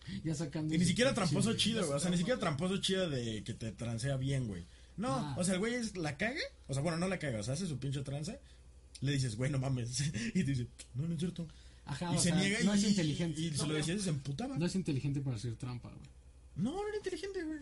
[0.24, 0.74] Ya sacando.
[0.74, 1.96] Y ni siquiera tramposo chido, güey.
[1.96, 4.64] O sea, ni siquiera tramposo chido de que te transea bien, güey.
[4.96, 5.34] No, Ah.
[5.38, 6.40] o sea, el güey es, la caga.
[6.66, 7.40] O sea, bueno, no la caga.
[7.40, 8.36] O sea, hace su pinche tranza.
[9.00, 10.00] Le dices, güey, no mames.
[10.34, 11.46] Y te dice, no, no es cierto.
[11.86, 13.40] Ajá, y o se sea, niega no y, es inteligente.
[13.40, 14.58] y se lo decías y se emputaba.
[14.58, 16.10] No es inteligente para hacer trampa, güey.
[16.56, 17.60] No, no era inteligente, güey.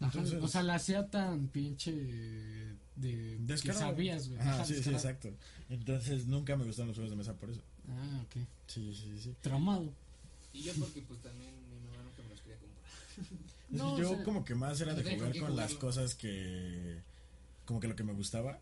[0.00, 3.80] Ajá, o sea, la hacía tan pinche de que Descarado.
[3.80, 4.40] sabías, güey.
[4.40, 5.30] Ajá, sí, sí, exacto.
[5.68, 7.60] Entonces nunca me gustaron los juegos de mesa por eso.
[7.88, 8.42] Ah, ok.
[8.66, 9.34] Sí, sí, sí.
[9.40, 9.92] Traumado.
[10.52, 12.84] Y yo porque pues también mi mamá nunca me los quería comprar.
[13.20, 15.74] Es No, yo o sea, como que más era de no tenía jugar con las
[15.74, 17.00] cosas que...
[17.64, 18.60] Como que lo que me gustaba.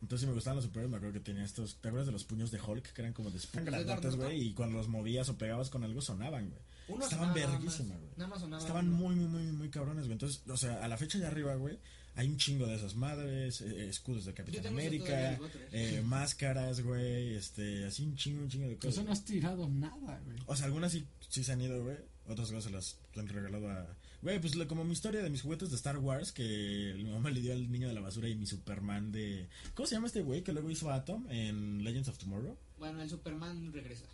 [0.00, 1.76] Entonces si me gustaban los superhéroes, me acuerdo que tenía estos...
[1.76, 2.92] ¿Te acuerdas de los puños de Hulk?
[2.92, 4.48] Que eran como de ¿De grandotes, güey.
[4.48, 6.60] Y cuando los movías o pegabas con algo sonaban, güey.
[7.00, 8.10] Estaban verguísimas, güey.
[8.16, 8.96] Nada más sonaba Estaban uno.
[8.96, 10.12] muy, muy, muy, muy cabrones, güey.
[10.12, 11.78] Entonces, o sea, a la fecha de arriba, güey,
[12.14, 15.38] hay un chingo de esas madres, eh, escudos de Capitán América,
[15.70, 18.94] eh, máscaras, güey, este, así un chingo, un chingo de cosas.
[18.94, 20.36] Eso no has tirado nada, güey.
[20.46, 21.96] O sea, algunas sí, sí se han ido, güey.
[22.28, 23.86] Otras cosas las han regalado a...
[24.22, 27.30] Güey, pues lo- como mi historia de mis juguetes de Star Wars, que mi mamá
[27.30, 29.48] le dio al niño de la basura y mi Superman de...
[29.74, 32.56] ¿Cómo se llama este güey que luego hizo Atom en Legends of Tomorrow?
[32.78, 34.04] Bueno, el Superman regresa.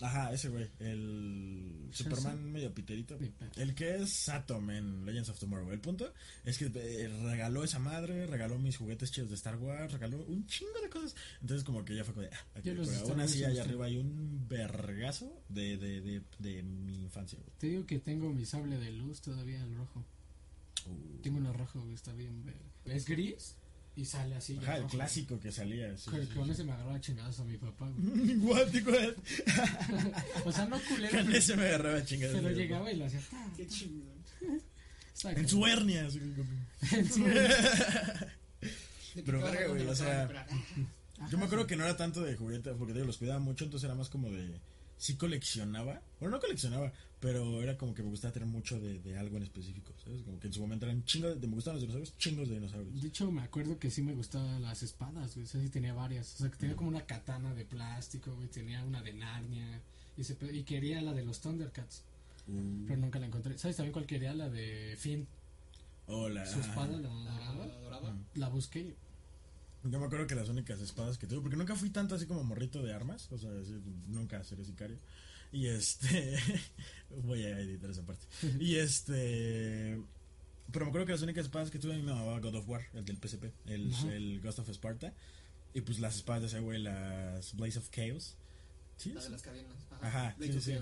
[0.00, 3.18] Ajá, ese güey, el ¿Sí, Superman medio piterito.
[3.56, 5.72] El que es Atom en Legends of Tomorrow.
[5.72, 6.12] El punto
[6.44, 10.46] es que eh, regaló esa madre, regaló mis juguetes chidos de Star Wars, regaló un
[10.46, 11.16] chingo de cosas.
[11.40, 12.32] Entonces como que ya fue como de...
[12.32, 17.02] ah, Star aún así sí allá arriba hay un vergazo de, de, de, de mi
[17.02, 17.50] infancia, güey.
[17.58, 20.04] Te digo que tengo mi sable de luz todavía, el rojo.
[20.86, 21.20] Uh.
[21.22, 22.62] Tengo uno rojo, güey, está bien ver.
[22.84, 23.56] Es gris
[24.00, 24.56] y sale así.
[24.62, 24.94] Ajá, el rojo.
[24.96, 25.96] clásico que salía.
[25.96, 26.50] sí, Con, sí, con sí.
[26.52, 28.38] ese me agarraba a chingados a mi papá, güey.
[28.84, 29.14] Con-
[30.44, 32.36] O sea, no culero, con pero, ese me agarraba chingadas.
[32.36, 32.56] pero güey.
[32.62, 33.20] llegaba y lo hacía.
[33.32, 35.48] "Ah, Qué está En acá".
[35.48, 36.02] su hernia.
[36.02, 37.24] En su-
[39.24, 40.28] Pero verga, güey, o sea,
[41.30, 43.64] Yo me acuerdo que no era tanto de juguetes, porque te digo, los cuidaba mucho,
[43.64, 44.60] entonces era más como de,
[44.98, 46.02] sí coleccionaba.
[46.20, 49.44] Bueno, no coleccionaba, pero era como que me gustaba tener mucho de, de algo en
[49.44, 50.22] específico, ¿sabes?
[50.22, 53.00] Como que en su momento eran chingos de, me gustaban los dinosaurios, chingos de dinosaurios.
[53.00, 55.46] De hecho, me acuerdo que sí me gustaban las espadas, güey.
[55.46, 56.34] O sea, sí tenía varias.
[56.34, 58.48] O sea, que tenía como una katana de plástico, güey.
[58.48, 59.80] Tenía una de Narnia.
[60.16, 62.02] Y, se y quería la de los Thundercats.
[62.48, 62.86] Mm.
[62.86, 63.56] Pero nunca la encontré.
[63.56, 64.34] ¿Sabes también cuál quería?
[64.34, 65.26] La de Finn.
[66.06, 66.46] Hola.
[66.46, 67.78] Su espada, la La dorada.
[67.80, 68.16] dorada.
[68.34, 68.94] La busqué.
[69.84, 72.42] Yo me acuerdo que las únicas espadas que tuve, porque nunca fui tanto así como
[72.44, 74.98] morrito de armas, o sea, así, nunca seré sicario.
[75.52, 76.36] Y este,
[77.22, 78.26] voy a editar esa parte.
[78.60, 79.98] Y este,
[80.72, 82.68] pero me acuerdo que las únicas espadas que tuve a mí me llamaba God of
[82.68, 84.12] War, el del PSP, el, Ajá.
[84.14, 85.14] el Ghost of Sparta.
[85.74, 88.36] Y pues las espadas de ese güey, las Blaze of Chaos.
[88.96, 89.76] Sí, La de las cadenas.
[90.00, 90.76] Ajá, De sí, sí.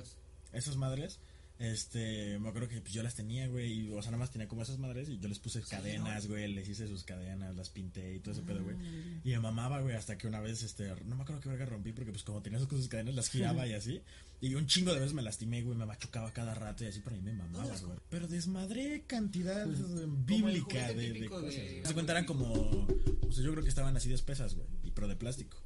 [0.52, 1.18] Esas madres,
[1.58, 4.46] este, me acuerdo que pues, yo las tenía, güey, y, o sea, nada más tenía
[4.48, 6.30] como esas madres y yo les puse Sí, cadenas, ¿no?
[6.30, 8.76] güey, les hice sus cadenas, las pinté y todo ese pedo, güey.
[8.76, 11.64] Ah, Y me mamaba, güey, hasta que una vez, este, no me acuerdo qué verga
[11.66, 14.02] rompí, porque pues como tenía esas cosas cadenas, las giraba y así.
[14.42, 17.16] Y un chingo de veces me lastimé, güey, me machucaba cada rato y así, pero
[17.16, 17.98] a mí me mamaba, güey.
[18.10, 21.54] Pero desmadré cantidad bíblica de, de cosas.
[21.54, 21.82] de-.
[21.86, 24.90] Se cuenta eran como, o sea, yo creo que estaban así de espesas, güey, y
[24.90, 25.56] pero de plástico.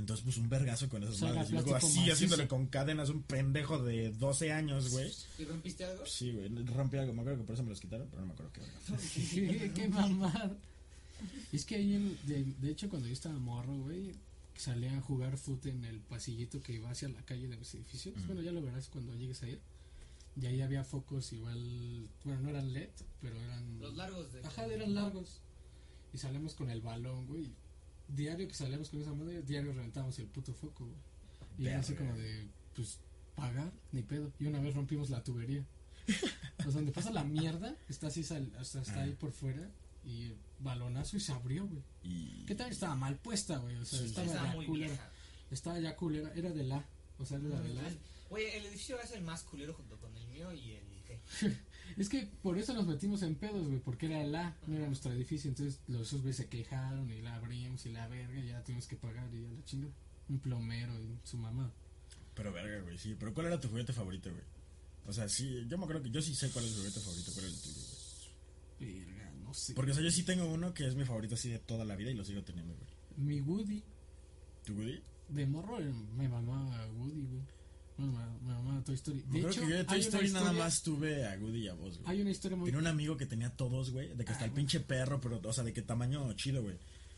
[0.00, 1.50] Entonces, pues un vergazo con esas O sea, era madres.
[1.50, 2.12] Y luego así macizo.
[2.12, 5.12] haciéndole con cadenas un pendejo de 12 años, güey.
[5.38, 6.04] ¿Y rompiste algo?
[6.06, 8.32] Sí, güey, rompí algo, me acuerdo que por eso me los quitaron, pero no me
[8.32, 9.74] acuerdo qué verga.
[9.74, 10.56] qué, mamada.
[11.52, 14.12] Es que ahí, en- de, de hecho, cuando yo estaba morro, güey,
[14.56, 18.16] salía a jugar fútbol en el pasillito que iba hacia la calle de los edificios.
[18.16, 18.26] Ujú.
[18.26, 19.60] Bueno, ya lo verás cuando llegues a ir.
[20.40, 22.88] Y ahí había focos igual, bueno, no eran LED,
[23.20, 23.80] pero eran...
[23.80, 24.40] Los largos de.
[24.46, 25.40] Ajá, eran largos.
[26.12, 27.50] Y salíamos con el balón, güey.
[28.14, 30.98] Diario que salíamos con esa madre, diario reventamos el puto foco, güey.
[31.58, 32.08] Y era así Verga.
[32.10, 32.98] como de, pues,
[33.34, 34.32] pagar, ni pedo.
[34.38, 35.64] Y una vez rompimos la tubería.
[36.62, 39.02] Pues donde pasa la mierda, está así, sal- hasta está Ah.
[39.04, 39.70] ahí por fuera.
[40.04, 41.82] Y balonazo y se abrió, güey.
[42.02, 42.44] Y...
[42.46, 43.76] Que también estaba mal puesta, güey.
[43.76, 44.88] O sea, Sí, estaba Estaba ya muy culera.
[44.88, 45.10] vieja.
[45.50, 46.32] Estaba ya culera.
[46.34, 46.84] Era de la.
[47.18, 47.82] O sea, era de la.
[48.30, 51.20] Oye, el edificio es el más culero junto con el mío y el G.
[52.00, 55.12] Es que por eso nos metimos en pedos, güey, porque era la, no era nuestro
[55.12, 58.64] edificio, entonces los esos güeyes se quejaron y la abrimos y la verga, y ya
[58.64, 59.88] tuvimos que pagar y ya la chinga.
[60.30, 61.70] Un plomero y su mamá.
[62.34, 63.14] Pero verga, güey, sí.
[63.18, 64.42] Pero ¿cuál era tu juguete favorito, güey?
[65.04, 67.32] O sea, sí, yo me acuerdo que yo sí sé cuál es mi juguete favorito,
[67.34, 67.86] cuál es el tuyo,
[68.78, 69.04] güey.
[69.04, 69.74] Verga, no sé.
[69.74, 71.96] Porque, o sea, yo sí tengo uno que es mi favorito así de toda la
[71.96, 72.88] vida y lo sigo teniendo, güey.
[73.18, 73.84] Mi Woody,
[74.64, 75.02] ¿Tu Woody?
[75.28, 75.78] de morro
[76.16, 77.42] me mamaba Woody, güey.
[78.08, 79.18] Bueno, me, mamaba Toy Story.
[79.26, 81.68] Yo De creo hecho, que yo de Toy Story nada más tuve a Woody y
[81.68, 82.10] a vos, güey.
[82.10, 82.66] Hay una historia muy...
[82.66, 85.40] Tenía un amigo que tenía todos, güey, de que hasta Ay, el pinche perro, pero,
[85.42, 86.76] o sea, de qué tamaño chido, güey.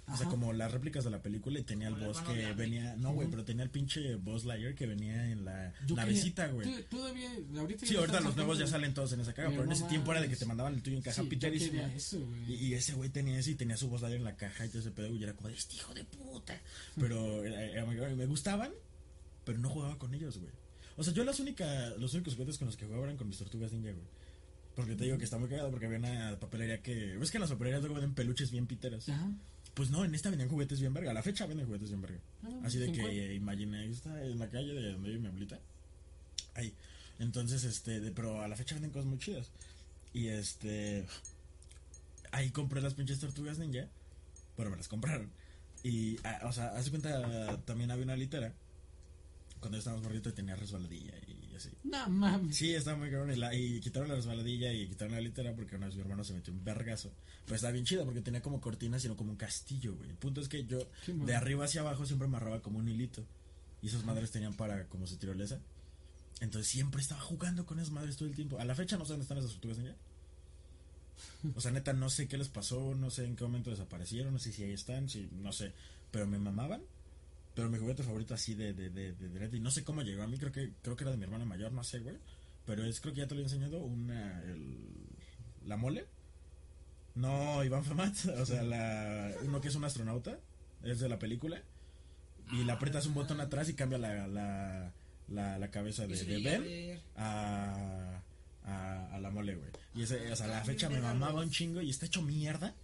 [0.09, 0.31] O sea, Ajá.
[0.31, 3.13] como las réplicas de la película y tenía el Como el boss que venía, no,
[3.13, 6.83] güey, pero tenía el pinche boss Lightyear que venía en la Yo navecita, güey.
[6.91, 9.79] Todavía, ahorita Sí, ahorita los nuevos ya salen todos en esa caga, Pero pero en
[9.79, 11.83] ese tiempo era de que te mandaban el tuyo en caja Sí, yo piterísima.
[11.95, 12.19] eso.
[12.49, 14.71] Y, y ese güey tenía ese y tenía su voz Lightyear en la caja y
[14.71, 16.61] todo ese pedo y era como de este hijo de puta.
[16.99, 17.43] Pero
[18.17, 18.73] me gustaban,
[19.45, 20.51] pero no jugaba con ellos, güey.
[20.97, 23.39] O sea, yo las únicas, los únicos juguetes con los que jugaba eran con mis
[23.39, 24.05] tortugas ninja, güey.
[24.77, 27.17] Porque te digo que está muy cagado porque había una papelería que...
[27.19, 29.09] ¿Ves que en las papelerías luego venden peluches bien piteras?
[29.09, 29.31] Ajá.
[29.75, 31.11] Pues no, en esta vendían juguetes bien verga.
[31.11, 32.19] A la fecha venden juguetes bien verga.
[32.43, 33.03] Ah, Así de ¿en que
[33.33, 35.59] eh, imaginé, está en la calle de donde vive mi abuelita.
[36.55, 36.75] Ahí.
[37.19, 39.51] Entonces, este, de- pero a la fecha venden cosas muy chidas.
[40.15, 41.07] Y este.
[42.33, 43.89] Ahí compré las pinches tortugas ninja.
[44.57, 45.31] Bueno, me las compraron.
[45.83, 48.53] Y, ah, o sea, hace cuenta, también había una litera.
[49.63, 51.71] Cuando estábamos morritos tenía resbaladilla y así.
[51.85, 52.55] No mames.
[52.57, 53.31] Sí, estaba muy cabrón.
[53.33, 56.25] Y, la- y quitaron la resbaladilla y quitaron la litera porque una vez mi hermano
[56.25, 57.11] se metió un vergazo.
[57.47, 60.11] Pero estaba bien chida porque tenía como cortinas, sino como un castillo, güey.
[60.11, 63.25] El punto es que yo, de arriba hacia abajo, siempre amarraba como un hilito.
[63.81, 65.59] Y esas madres tenían para como su tirolesa.
[66.41, 68.59] Entonces siempre estaba jugando con esas madres todo el tiempo.
[68.59, 69.95] A la fecha no sé dónde están esas tortugas ninja.
[71.55, 74.39] O sea, neta, no sé qué les pasó, no sé en qué momento desaparecieron, no
[74.41, 75.73] sé si ahí están, si, no sé.
[76.11, 76.83] Pero me mamaban.
[77.55, 80.23] Pero mi juguete favorito así de, de, de, de, de y no sé cómo llegó
[80.23, 82.17] a mí, creo que, creo que era de mi hermana mayor, no sé, güey.
[82.65, 84.89] Pero es, creo que ya te lo he enseñado, una, el,
[85.67, 86.07] la mole.
[87.15, 90.39] No, Iván Famat, o sea, la, uno que es un astronauta,
[90.83, 91.63] es de la película.
[92.53, 94.93] Y le aprietas un botón atrás y cambia la, la,
[95.29, 98.23] la, la cabeza de, de Ben a,
[98.65, 99.71] a, a la mole, güey.
[99.95, 102.75] Y ese, o sea, la fecha me mamaba un chingo y está hecho mierda.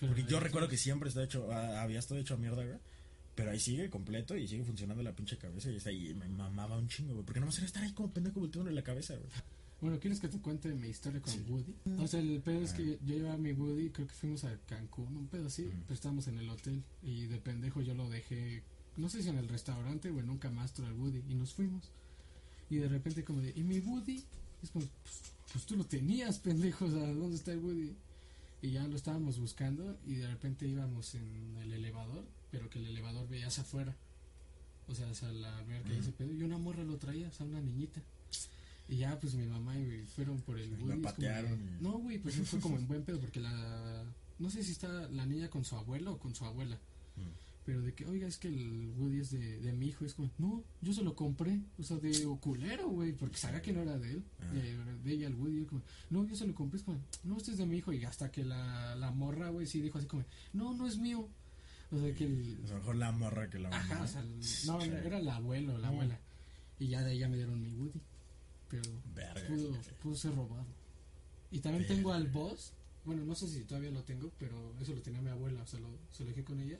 [0.00, 2.78] Porque yo recuerdo que siempre está hecho, ah, había estado hecho a mierda, güey.
[3.34, 6.10] Pero ahí sigue completo y sigue funcionando la pinche cabeza y está ahí.
[6.10, 7.24] y Me mamaba un chingo, güey.
[7.24, 9.28] Porque no me haría estar ahí como pendejo volteando en la cabeza, güey.
[9.80, 11.44] Bueno, ¿quieres que te cuente mi historia con Sí.
[11.48, 11.74] Woody?
[11.98, 12.76] O sea, el pedo es Ah.
[12.76, 15.94] que yo llevaba a mi Woody, creo que fuimos a Cancún, un pedo así, pero
[15.94, 18.62] estábamos en el hotel y de pendejo yo lo dejé,
[18.96, 21.90] no sé si en el restaurante o en un camastro al Woody y nos fuimos.
[22.70, 24.24] Y de repente como de, ¿y mi Woody?
[24.62, 25.20] Es como, pues,
[25.52, 27.94] pues tú lo tenías, pendejo, o sea, ¿dónde está el Woody?
[28.62, 32.86] Y ya lo estábamos buscando y de repente íbamos en el elevador, pero que el
[32.86, 33.94] elevador veías afuera.
[34.86, 36.00] O sea, sea la verga y Ujú.
[36.02, 36.32] ese pedo.
[36.32, 38.00] Y una morra lo traía, o sea, una niñita.
[38.88, 42.36] Y ya, pues mi mamá y güey, fueron por el de- patearon No, güey, pues
[42.36, 44.04] fue como en buen pedo porque la.
[44.38, 46.76] No sé si está la niña con su abuelo o con su abuela.
[47.16, 47.44] Mm.
[47.64, 50.04] Pero de que, oiga, es que el Woody es de, de mi hijo.
[50.04, 51.58] Es como, no, yo se lo compré.
[51.78, 53.12] O sea, de culero, güey.
[53.12, 54.22] Porque sabía que no era de él.
[54.42, 54.52] Ah.
[54.52, 55.62] De, de ella, el Woody.
[55.62, 56.76] es como, no, yo se lo compré.
[56.78, 57.90] Es como, no, este es de mi hijo.
[57.94, 61.26] Y hasta que la, la morra, güey, sí dijo así como, no, no es mío.
[61.90, 62.58] O sea, que el.
[62.64, 63.82] A lo mejor la morra que la mamá.
[63.82, 64.88] Ajá, o sea, el- no, Sí.
[65.04, 66.18] era el abuelo, la abuela.
[66.78, 68.00] Y ya de ahí ya me dieron mi Woody.
[68.68, 68.82] Pero
[69.14, 69.46] Verga.
[69.48, 70.66] pudo, pudo ser robado.
[71.50, 71.94] Y también Verga.
[71.94, 72.72] tengo al boss.
[73.04, 75.62] Bueno, no sé si todavía lo tengo, pero eso lo tenía mi abuela.
[75.62, 76.78] O sea, lo, se lo dejé con ella.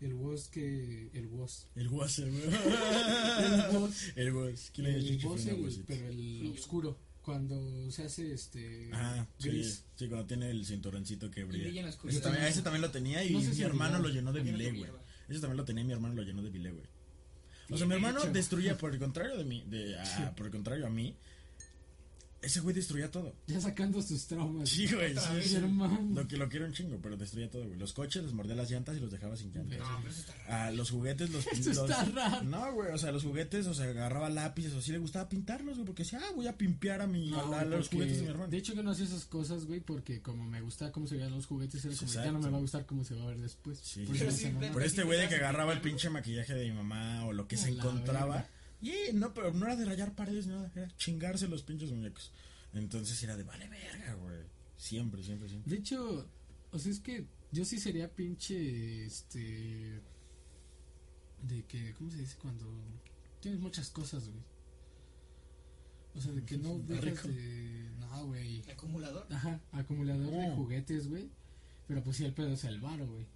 [0.00, 1.10] El boss que.
[1.12, 1.66] El boss.
[1.74, 2.08] El güey.
[2.18, 4.12] El boss.
[4.16, 4.70] El Was.
[4.72, 6.96] ¿Quién le El que boss, el- pero el oscuro.
[7.30, 8.90] Cuando se hace este.
[8.92, 9.84] Ah, sí, gris.
[9.94, 11.82] sí, cuando tiene el cinturoncito que brilla brilla.
[11.82, 14.42] la Ese también, ese también lo tenía y No sé mi hermano lo llenó de
[14.42, 14.90] bilé, güey.
[15.28, 16.86] Ese también lo tenía y mi hermano lo llenó de bilé, güey.
[17.70, 18.32] O sea, mi hermano hecho.
[18.32, 20.22] destruía, por el contrario de mí, de, ah, Sí.
[20.36, 21.14] por el contrario a mí,
[22.42, 23.34] ese güey destruía todo.
[23.46, 24.68] Ya sacando sus traumas.
[24.68, 25.56] Sí, güey, sí, sí.
[25.56, 26.00] hermano.
[26.14, 27.78] Lo que lo quiero un chingo, pero destruía todo, güey.
[27.78, 29.78] Los coches les mordía las llantas y los dejaba sin llantas.
[29.78, 30.48] No, pero eso está raro.
[30.48, 32.42] Ah, los juguetes los Eso los- está raro.
[32.44, 35.76] No, güey, o sea, los juguetes, o sea, agarraba lápices, o sí le gustaba pintarlos,
[35.76, 38.22] güey, porque decía, ah, voy a pimpear a mi No, a, a los juguetes de
[38.22, 38.50] mi hermano.
[38.50, 41.32] De hecho, yo no hacía esas cosas, güey, porque como me gustaba cómo se veían
[41.32, 43.38] los juguetes, era como, ya no me va a gustar cómo se va a ver
[43.40, 43.78] después.
[43.82, 44.50] Sí, Por sí.
[44.58, 47.46] Pero este güey de que ¿Pintas agarraba el pinche maquillaje de mi mamá o lo
[47.46, 48.34] que se encontraba.
[48.36, 48.50] verga.
[48.82, 52.32] Y no, pero no era de rayar paredes, nada, era chingarse los pinches muñecos.
[52.72, 54.38] Entonces era de vale verga, güey.
[54.76, 55.70] Siempre, siempre, siempre.
[55.70, 56.26] De hecho,
[56.70, 60.00] o sea, es que yo sí sería pinche, este...
[61.42, 62.36] De que, ¿cómo se dice?
[62.40, 62.66] Cuando
[63.40, 64.42] tienes muchas cosas, güey.
[66.14, 67.90] O sea, de que no dejas de...
[67.98, 68.62] No, güey.
[68.70, 69.26] Acumulador.
[69.30, 70.56] Ajá, acumulador de Oh.
[70.56, 71.28] juguetes, güey.
[71.86, 73.26] Pero pues sí, el pedo es el varo, güey.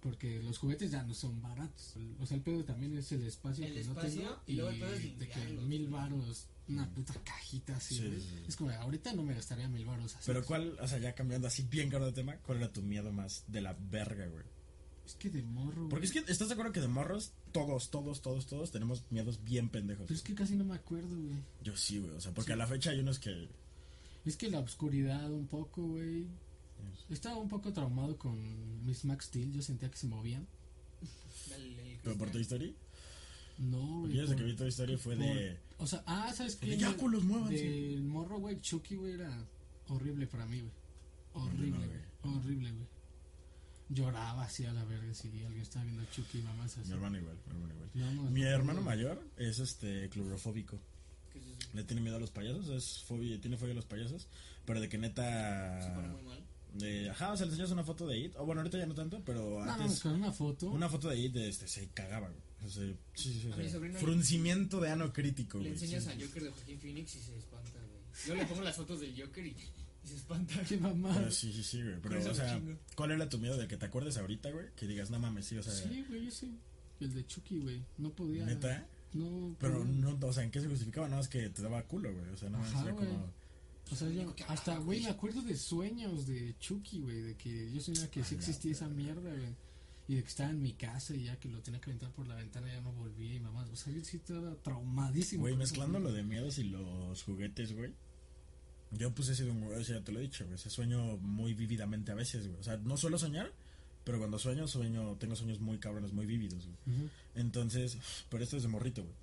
[0.00, 1.94] Porque los juguetes ya no son baratos.
[2.20, 4.40] O sea, el pedo también es el espacio El que no tengo.
[4.46, 8.20] y luego el pedo es de que mil varos, una puta cajita así, Sí, güey.
[8.20, 8.44] sí, sí.
[8.48, 10.24] Es como, ahorita no me gastaría mil varos así.
[10.26, 13.12] Pero cuál, o sea, ya cambiando así bien caro de tema, ¿cuál era tu miedo
[13.12, 14.44] más de la verga, güey?
[15.04, 18.22] Es que de morro, Porque es que, ¿estás de acuerdo que de morros, todos, todos,
[18.22, 20.06] todos, todos tenemos miedos bien pendejos?
[20.06, 21.34] Pero es que casi no me acuerdo, güey.
[21.62, 22.52] Yo sí, güey, o sea, porque Sí.
[22.52, 23.48] a la fecha hay unos que...
[24.24, 26.26] Es que la oscuridad un poco, güey.
[27.08, 29.52] Estaba un poco traumado con mis Max Steel.
[29.52, 30.46] Yo sentía que se movían.
[31.54, 32.30] El- el ¿Pero por.
[32.30, 32.76] Toy Story?
[33.58, 34.12] No, güey.
[34.14, 35.58] yo desde por- que vi Toy Story fue de...
[35.78, 36.66] O sea, ah, ¿sabes qué?
[36.70, 37.56] de ya, culos, muévanse.
[37.62, 39.46] Del morro, güey, Chucky, güey, era
[39.88, 40.72] horrible para mí, güey.
[41.34, 41.86] Horrible, No,
[42.32, 42.36] güey.
[42.38, 42.86] Horrible, güey.
[43.90, 46.88] Lloraba así a la verga si alguien estaba viendo Chucky y mamás así.
[46.88, 47.90] Mi hermano igual, mi hermano igual.
[47.94, 48.86] No, no, Mi no, hermano no.
[48.86, 50.78] mayor es este clorofóbico.
[51.32, 54.28] Que se- Le tiene miedo a los payasos, es fobia, tiene fobia a los payasos,
[54.64, 56.44] pero de que se pone neta muy mal.
[56.74, 58.94] De, ajá, o sea, le enseñas una foto de It, o bueno, ahorita ya no
[58.94, 60.70] tanto, pero No, no, antes con una foto.
[60.70, 62.40] una foto de It de este se cagaba, güey.
[62.64, 63.88] O sea, sí, sí, sí, sí.
[63.98, 65.72] fruncimiento de ano crítico, Le güey.
[65.72, 66.22] enseñas sí, a sí.
[66.26, 68.26] Joker de Joaquín Phoenix y se espanta, güey.
[68.26, 70.62] Yo le pongo las fotos del Joker y, y se espanta.
[70.68, 71.14] Qué mamá.
[71.16, 71.96] Pero sí, sí, sí, güey.
[72.02, 72.76] Pero, o sea, chingo.
[72.94, 74.66] ¿cuál era tu miedo de que te acuerdes ahorita, güey?
[74.76, 76.48] Que digas, no mames, sí, o sea, Sí, güey, ese.
[77.00, 77.82] El de Chucky, güey.
[77.96, 78.44] No podía.
[78.44, 78.86] neta.
[79.14, 79.56] No.
[79.58, 81.08] Pero no, o sea, ¿en qué se justificaba?
[81.08, 82.28] Nada más que te daba culo, güey.
[82.28, 83.06] O sea, nada más Ajá, era güey.
[83.08, 83.32] como.
[83.92, 87.80] O sea, yo hasta, güey, me acuerdo de sueños de Chucky, güey, de que yo
[87.80, 89.54] soñaba que sí existía esa mierda, güey.
[90.08, 92.26] Y de que estaba en mi casa y ya que lo tenía que aventar por
[92.26, 95.42] la ventana ya no volvía y mamá, o sea, yo sí estaba traumadísimo.
[95.42, 96.22] Güey, mezclando lo película.
[96.22, 97.92] de miedos y los juguetes, güey.
[98.92, 100.56] Yo pues he sido un güey, o sea, ya te lo he dicho, güey.
[100.56, 102.58] ese sueño muy vívidamente a veces, güey.
[102.58, 103.52] O sea, no suelo soñar,
[104.04, 107.08] pero cuando sueño, sueño, tengo sueños muy cabrones, muy vívidos, güey.
[107.36, 107.98] Entonces,
[108.28, 109.14] pero esto es de morrito, güey.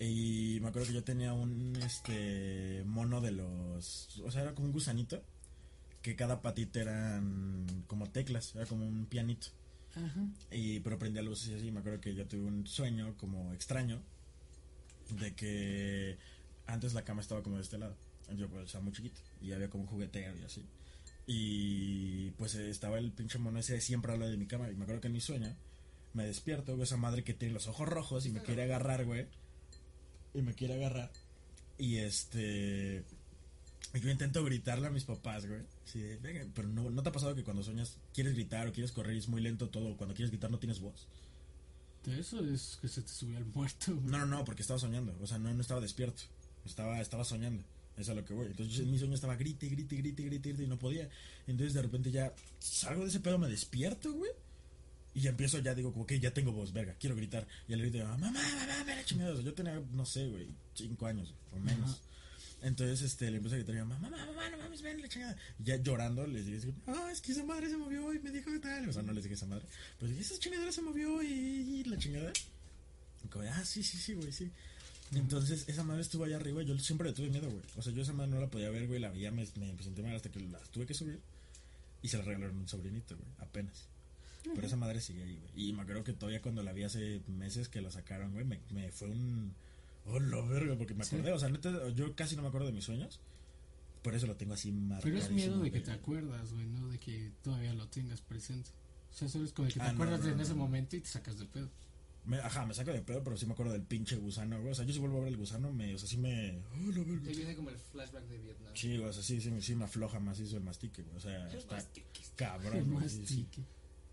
[0.00, 4.68] Y me acuerdo que yo tenía un este mono de los, o sea, era como
[4.68, 5.22] un gusanito
[6.02, 9.48] que cada patita eran como teclas, era como un pianito.
[9.96, 10.20] Ajá.
[10.52, 14.00] Y pero prendía luces y así, me acuerdo que yo tuve un sueño como extraño
[15.10, 16.18] de que
[16.66, 17.96] antes la cama estaba como de este lado.
[18.36, 20.64] Yo pues estaba muy chiquito y había como un juguetero y así.
[21.26, 24.84] Y pues estaba el pinche mono ese siempre al lado de mi cama y me
[24.84, 25.54] acuerdo que en mi sueño
[26.14, 29.26] me despierto, veo esa madre que tiene los ojos rojos y me quiere agarrar, güey.
[30.34, 31.10] Y me quiere agarrar.
[31.78, 33.04] Y este
[33.94, 35.62] yo intento gritarle a mis papás, güey.
[35.84, 38.72] Sí, de, "Venga", pero no, ¿no te ha pasado que cuando sueñas quieres gritar o
[38.72, 39.96] quieres correr y es muy lento todo?
[39.96, 41.06] Cuando quieres gritar no tienes voz.
[42.04, 44.06] De eso es que se te subió al muerto, güey.
[44.06, 45.16] No, no, no, porque estaba soñando.
[45.20, 46.22] O sea, no, no estaba despierto.
[46.64, 47.62] Estaba, estaba soñando.
[47.94, 48.46] Eso es a lo que voy.
[48.46, 51.08] Entonces yo en mi sueño estaba grite, grite, grite, grite, grite y no podía.
[51.46, 54.30] Entonces de repente ya salgo de ese pedo, me despierto, güey.
[55.18, 57.44] Y ya empiezo, ya digo, como que ya tengo voz, verga, quiero gritar.
[57.66, 59.02] Y le grito, mamá, mamá, me la
[59.42, 61.90] yo tenía, no sé, güey, cinco años o menos.
[61.90, 61.98] Ajá.
[62.62, 65.36] Entonces este, le empiezo a gritar, mamá, mamá, mamá, no mames, ven la chingada.
[65.58, 68.48] Y ya llorando, les dije, ah, es que esa madre se movió y me dijo
[68.52, 68.88] que tal.
[68.88, 69.64] O sea, no les dije esa madre.
[69.98, 72.32] Pero dije, esa chingadera se movió y, y la chingada.
[73.24, 74.52] Y como, ah, sí, sí, sí, güey, sí.
[75.16, 77.64] Entonces, esa madre estuvo allá arriba y yo siempre le tuve miedo, güey.
[77.76, 80.14] O sea, yo esa madre no la podía ver, güey, la veía, me, me mal
[80.14, 81.18] hasta que la tuve que subir.
[82.02, 83.88] Y se la regalaron a un sobrinito, güey, apenas.
[84.42, 85.68] Pero esa madre sigue ahí, güey.
[85.68, 88.60] Y me acuerdo que todavía cuando la vi hace meses que la sacaron, güey, me,
[88.70, 89.54] me fue un...
[90.06, 91.32] Oh, la verga, porque me acordé.
[91.32, 93.20] O sea, neta, yo casi no me acuerdo de mis sueños.
[94.02, 95.02] Por eso lo tengo así marcado.
[95.02, 98.70] Pero es miedo de que te acuerdas, güey, no de que todavía lo tengas presente.
[99.10, 100.58] O sea, solo es como de que te Ah, acuerdas no, de en ese no.
[100.60, 101.68] momento y te sacas de pedo.
[102.24, 104.70] Me- ajá, me saca de pedo, pero sí me acuerdo del pinche gusano, güey.
[104.72, 106.58] O sea, yo si vuelvo a ver el gusano, me, o sea, sí me...
[106.72, 107.22] Oh, la verga.
[107.24, 108.72] Te viene como el flashback de Vietnam.
[108.74, 111.16] Sí, o sea, sí, sí, sí me afloja más hizo el mastique, güey.
[111.16, 112.22] O sea, El está mastique.
[112.36, 113.46] cabrón, El sí.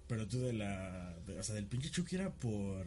[0.08, 1.16] Pero tú de la...
[1.26, 2.86] de- o sea, del pinche Chucky era por...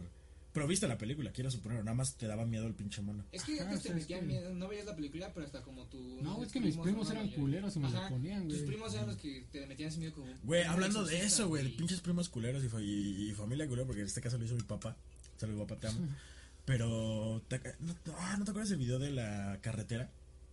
[0.51, 3.23] Pero viste la película, quiero suponer, nada más te daba miedo el pinche mono.
[3.31, 5.31] Es que Ajá, antes te o sea, es metían que- miedo, no veías la película,
[5.33, 6.19] pero hasta como tu...
[6.23, 8.57] No, tus es que mis primos no, eran no, culeros y me la ponían, Tus
[8.57, 8.65] güey.
[8.67, 10.33] primos eran los que te metían ese miedo como...
[10.43, 13.85] Güey, hablando de eso, güey, de pinches primos culeros y, fa- y, y familia culera,
[13.85, 14.97] porque en este caso lo hizo mi papá.
[15.37, 15.99] Saludos, papá, te amo.
[16.65, 20.09] Pero, ¿te, no, ah, ¿no te acuerdas del video de la carretera?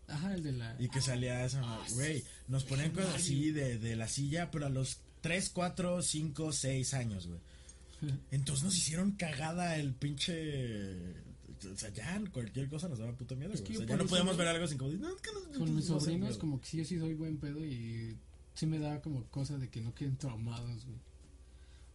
[0.08, 0.76] Ajá, el de la.
[0.78, 4.66] Y que salía esa, Ah, güey, nos ponían cosas así de, de la silla, pero
[4.66, 7.40] a los 3, 4, 5, 6 años, güey.
[8.30, 11.24] Entonces nos hicieron cagada el pinche...
[11.72, 13.72] O sea, ya cualquier cosa nos daba puto miedo, Es güey.
[13.72, 14.90] que O sea, ya no podíamos ver algo sin como...
[14.92, 17.38] No, es que no- Con mis no sobrinos, como que sí, yo sí doy buen
[17.38, 18.16] pedo y
[18.54, 20.98] sí me da como cosa de que no queden traumados, güey.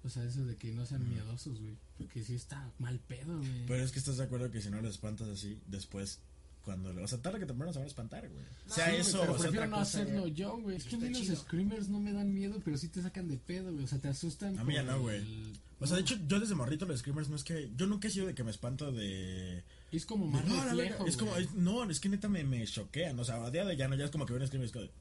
[0.04, 1.76] O sea, eso de que no sean miedosos, güey.
[2.00, 3.66] Porque sí está mal pedo, güey.
[3.68, 6.20] Pero es que estás de acuerdo que si no los espantas así, después...
[6.64, 8.44] Cuando, o sea, tarde que temprano se van a espantar, güey.
[8.68, 10.34] No, sea sí, eso, pero o sea, prefiero otra no cosa, hacerlo güey.
[10.34, 10.78] yo, güey.
[10.78, 13.38] Es que a mí los screamers no me dan miedo, pero sí te sacan de
[13.38, 13.84] pedo, güey.
[13.86, 14.58] O sea, te asustan.
[14.60, 15.18] A mí ya no, güey.
[15.18, 17.72] el- O sea, de hecho, yo desde morrito los screamers no es que...
[17.76, 19.64] Yo nunca he sido de que me espanto de...
[19.92, 21.06] Es como de, más "No, la reflejo, verga".
[21.10, 21.36] Es como...
[21.38, 23.20] es- no, es que neta me, me choquean.
[23.20, 24.92] O sea, a día de ya no, ya es como que ven screamers y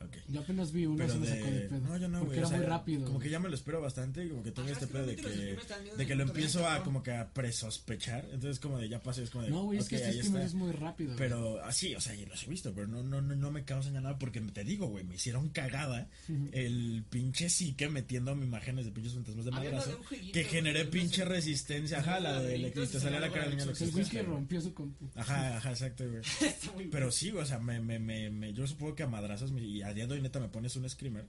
[0.00, 0.32] es como de, Ok.
[0.32, 1.80] Yo apenas vi uno se me sacó de pedo.
[1.80, 2.38] No, yo no, güey.
[2.38, 3.04] era o sea, muy rápido.
[3.06, 5.16] Como que ya me lo espero bastante y como que tengo Ajá, este pedo de
[5.16, 5.56] que...
[5.96, 8.24] De que lo empiezo a como que a presospechar.
[8.32, 9.50] Entonces como de ya pasé, es como de...
[9.50, 11.14] No, güey, es que este es muy rápido.
[11.16, 13.94] Pero así, o sea, yo los he visto, pero no, no, no, no me causan
[13.94, 16.08] nada porque te digo, güey, me hicieron cagada
[16.52, 20.00] el pinche psique metiendo imágenes de pinches fantasmas de madrazo
[20.32, 23.70] que generé pinche resistencia, ajá, la de que te salía la cara del de niño.
[23.72, 24.26] hecho, El güey que güey.
[24.34, 25.08] rompió su compu.
[25.14, 26.22] Ajá, ajá, exacto, güey.
[26.90, 29.82] Pero sí, o sea, me, me, me, me- yo supongo que a madrazos me- y
[29.88, 31.24] a día de hoy neta me pones un screamer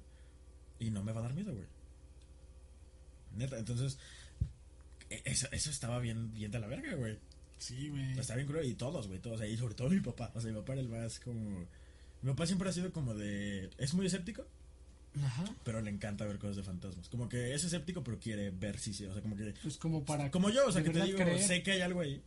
[0.79, 1.65] y no me va a dar miedo, güey.
[3.35, 3.97] Neta, entonces
[5.09, 7.17] e- eso, eso estaba bien, bien de la verga, güey.
[7.57, 8.17] Sí, güey.
[8.17, 10.31] Está bien cruel y todos, güey, todos ahí, sobre todo mi papá.
[10.33, 11.67] O sea, mi papá era el más como...
[12.21, 13.69] Mi papá siempre ha sido como de...
[13.77, 14.45] Es muy escéptico,
[15.23, 15.45] Ajá.
[15.63, 17.09] pero le encanta ver cosas de fantasmas.
[17.09, 19.05] Como que es escéptico, pero quiere ver si sí.
[19.05, 19.53] O sea, como que...
[19.61, 20.29] Pues como para.
[20.31, 21.41] Como yo, o sea, que te digo, creer.
[21.41, 22.21] sé que hay algo ahí.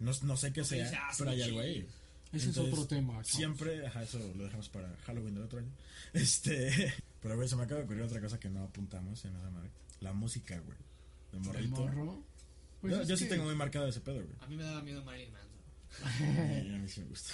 [0.00, 1.66] No, no sé qué sea, pero hay sí, algo sí.
[1.66, 1.88] ahí.
[2.34, 3.14] Ese es otro tema.
[3.14, 3.28] chavos.
[3.28, 5.70] Siempre, ajá, eso lo dejamos para Halloween del otro año.
[6.12, 9.50] Este, pero güey, se me acaba de ocurrir otra cosa que no apuntamos en esa
[9.50, 9.70] madre.
[10.00, 10.78] La música, güey.
[11.32, 11.76] De ¿El morrito.
[11.76, 12.22] morro?
[12.80, 14.36] Pues yo sí tengo muy marcado ese pedo, güey.
[14.40, 16.74] A mí me daba miedo Marilyn Manson.
[16.74, 17.32] A mí sí me gusta.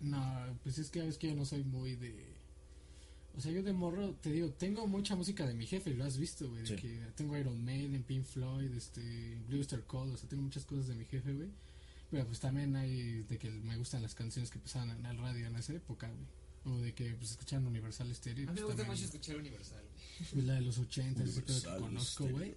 [0.00, 2.34] No, pues es que es que yo no soy muy de.
[3.36, 6.18] O sea, yo de morro, te digo, tengo mucha música de mi jefe, lo has
[6.18, 6.60] visto, güey.
[6.62, 6.76] de Sí.
[6.76, 10.86] Que tengo Iron Maiden, Pink Floyd, este, Blue Star Code, o sea, tengo muchas cosas
[10.88, 11.48] de mi jefe, güey.
[12.14, 15.46] Pero pues también hay de que me gustan las canciones que pasaban en el radio
[15.48, 16.26] en esa época, güey.
[16.76, 18.48] O de que pues escuchan Universal Stereo.
[18.48, 19.82] A mí me pues, gusta también, mucho escuchar Universal.
[19.82, 20.30] güey.
[20.32, 22.54] pues, la de los 80, ese pedo que conozco, güey.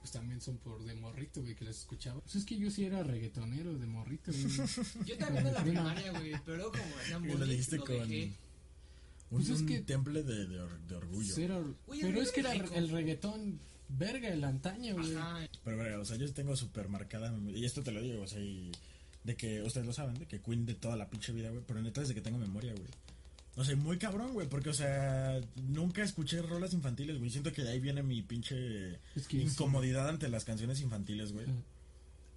[0.00, 2.20] Pues también son por de morrito, güey, que las escuchaba.
[2.20, 4.44] Pues es que yo sí era reggaetonero de morrito, güey.
[5.06, 7.96] Yo también en la primaria, güey, pero como hacían Y lo bullying, dijiste lo con
[8.08, 8.24] dejé.
[8.24, 8.36] un,
[9.30, 11.34] Pues es un que- temple de, de, or- de orgullo.
[11.34, 15.14] Sí, era- Oye, pero es que era el reggaetón verga, el antaño, güey.
[15.64, 17.34] Pero, verga, o sea, yo tengo súper marcada.
[17.54, 18.72] Y esto te lo digo, o sea, y
[19.24, 21.62] de que ustedes lo saben, de que Queen de toda la pinche vida, güey.
[21.66, 22.86] Pero neta, desde que tengo memoria, güey.
[23.56, 27.30] O sea, muy cabrón, güey, porque, o sea, nunca escuché rolas infantiles, güey.
[27.30, 31.46] Siento que de ahí viene mi pinche Es que incomodidad ante las canciones infantiles, güey.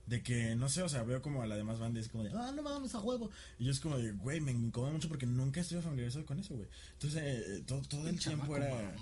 [0.06, 2.24] De que, no sé, o sea, veo como a la demás banda y es como
[2.24, 3.30] de, ah, no mames a huevo.
[3.60, 6.56] Y yo es como de, güey, me incomoda mucho porque nunca estuve familiarizado con eso,
[6.56, 6.70] güey.
[6.94, 8.96] Entonces, eh, todo, todo el tiempo chamaco era...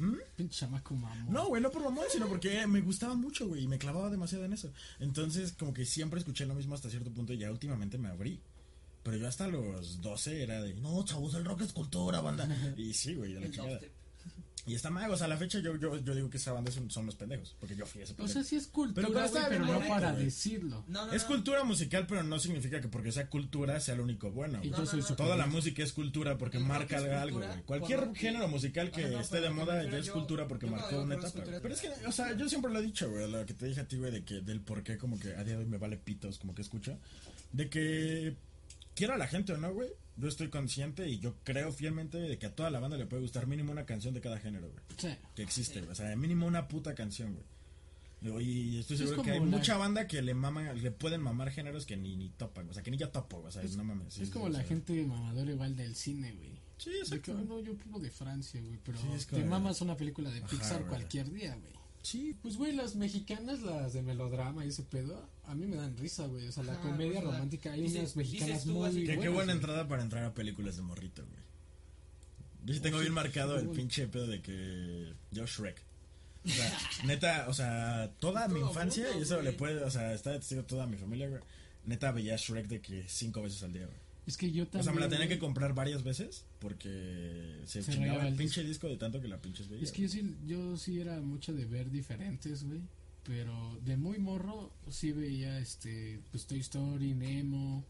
[0.00, 0.16] ¿Mm?
[0.34, 1.30] Pinche chamaco mamón.
[1.30, 4.46] No, güey, no por mamón, sino porque me gustaba mucho, güey, y me clavaba demasiado
[4.46, 4.72] en eso.
[4.98, 8.40] Entonces, como que siempre escuché lo mismo hasta cierto punto y ya últimamente me abrí.
[9.02, 12.48] Pero yo hasta los 12 era de, no, chavos, el rock es cultura, banda.
[12.78, 13.72] Y sí, güey, de la chingada.
[13.72, 13.92] dubstep.
[14.66, 16.70] Y está mal, o sea, a la fecha yo, yo, yo digo que esa banda
[16.70, 18.32] son, son los pendejos, porque yo fui ese O pendejo.
[18.34, 19.08] sea, sí es cultura,
[19.48, 20.26] Pero no para güey.
[20.26, 20.84] decirlo.
[20.86, 21.28] No, no, es no.
[21.28, 24.62] cultura musical, pero no significa que porque sea cultura sea lo único bueno.
[24.62, 25.02] Yo No, soy no, no.
[25.02, 27.62] súper Toda la música es cultura porque marca algo, güey.
[27.64, 31.00] Cualquier por género musical que Ajá, esté de moda ya es yo- cultura porque marcó
[31.00, 31.32] una etapa.
[31.32, 33.64] cultura, Pero es que, o sea, yo siempre lo he dicho, güey, lo que te
[33.66, 35.66] dije a ti, güey, de que del por qué como que a día de hoy
[35.66, 36.98] me vale pitos como que escucho.
[37.52, 38.36] De que
[38.94, 39.88] quiera la gente o no, güey,
[40.20, 43.22] yo estoy consciente y yo creo fielmente de que a toda la banda le puede
[43.22, 44.84] gustar mínimo una canción de cada género, güey.
[44.98, 45.08] Sí.
[45.34, 45.90] Que existe, güey.
[45.90, 47.46] O sea, mínimo una puta canción, güey.
[48.44, 51.50] Y estoy Es seguro que hay la- mucha banda que le mama, le pueden mamar
[51.50, 53.84] géneros que ni, ni topan, o sea, que ni yo topo, o sea, Es- no
[53.84, 54.12] mames.
[54.12, 54.68] sí, es sí, como o la sea.
[54.68, 56.50] gente mamadora igual del cine, güey.
[56.76, 57.34] Sí, exacto.
[57.38, 58.78] "Ah, no, yo puro de Francia, güey.
[58.84, 61.72] Pero Sí, te mamas una película de Pixar cualquier día, güey.
[62.02, 65.96] Sí, Pues, güey, las mexicanas, las de melodrama y ese pedo, a mí me dan
[65.98, 66.48] risa, güey.
[66.48, 69.00] O sea, la comedia pues, o sea, romántica, hay dices- unas mexicanas tú muy así,
[69.00, 69.22] que buenas.
[69.22, 69.56] qué buena güey.
[69.56, 71.40] entrada para entrar a películas de morrito, güey.
[72.64, 73.76] Yo sí tengo Oh, bien sí, marcado sí, el bueno.
[73.78, 75.82] pinche pedo de que yo Shrek.
[76.44, 80.14] O sea, neta, o sea, toda mi infancia, mundo, y eso le puede, o sea,
[80.14, 81.42] está de testigo toda mi familia, güey.
[81.84, 83.98] Neta veía Shrek de que cinco veces al día, güey.
[84.30, 84.80] Es que yo también.
[84.80, 88.62] O sea, me la tenía que comprar varias veces porque se, Se chingaba el pinche
[88.62, 89.82] disco de tanto que la pinches veía.
[89.82, 92.80] Es que yo sí, yo sí era mucho de ver diferentes, güey.
[93.24, 97.84] Pero de muy morro sí veía este, pues Toy Story, Nemo,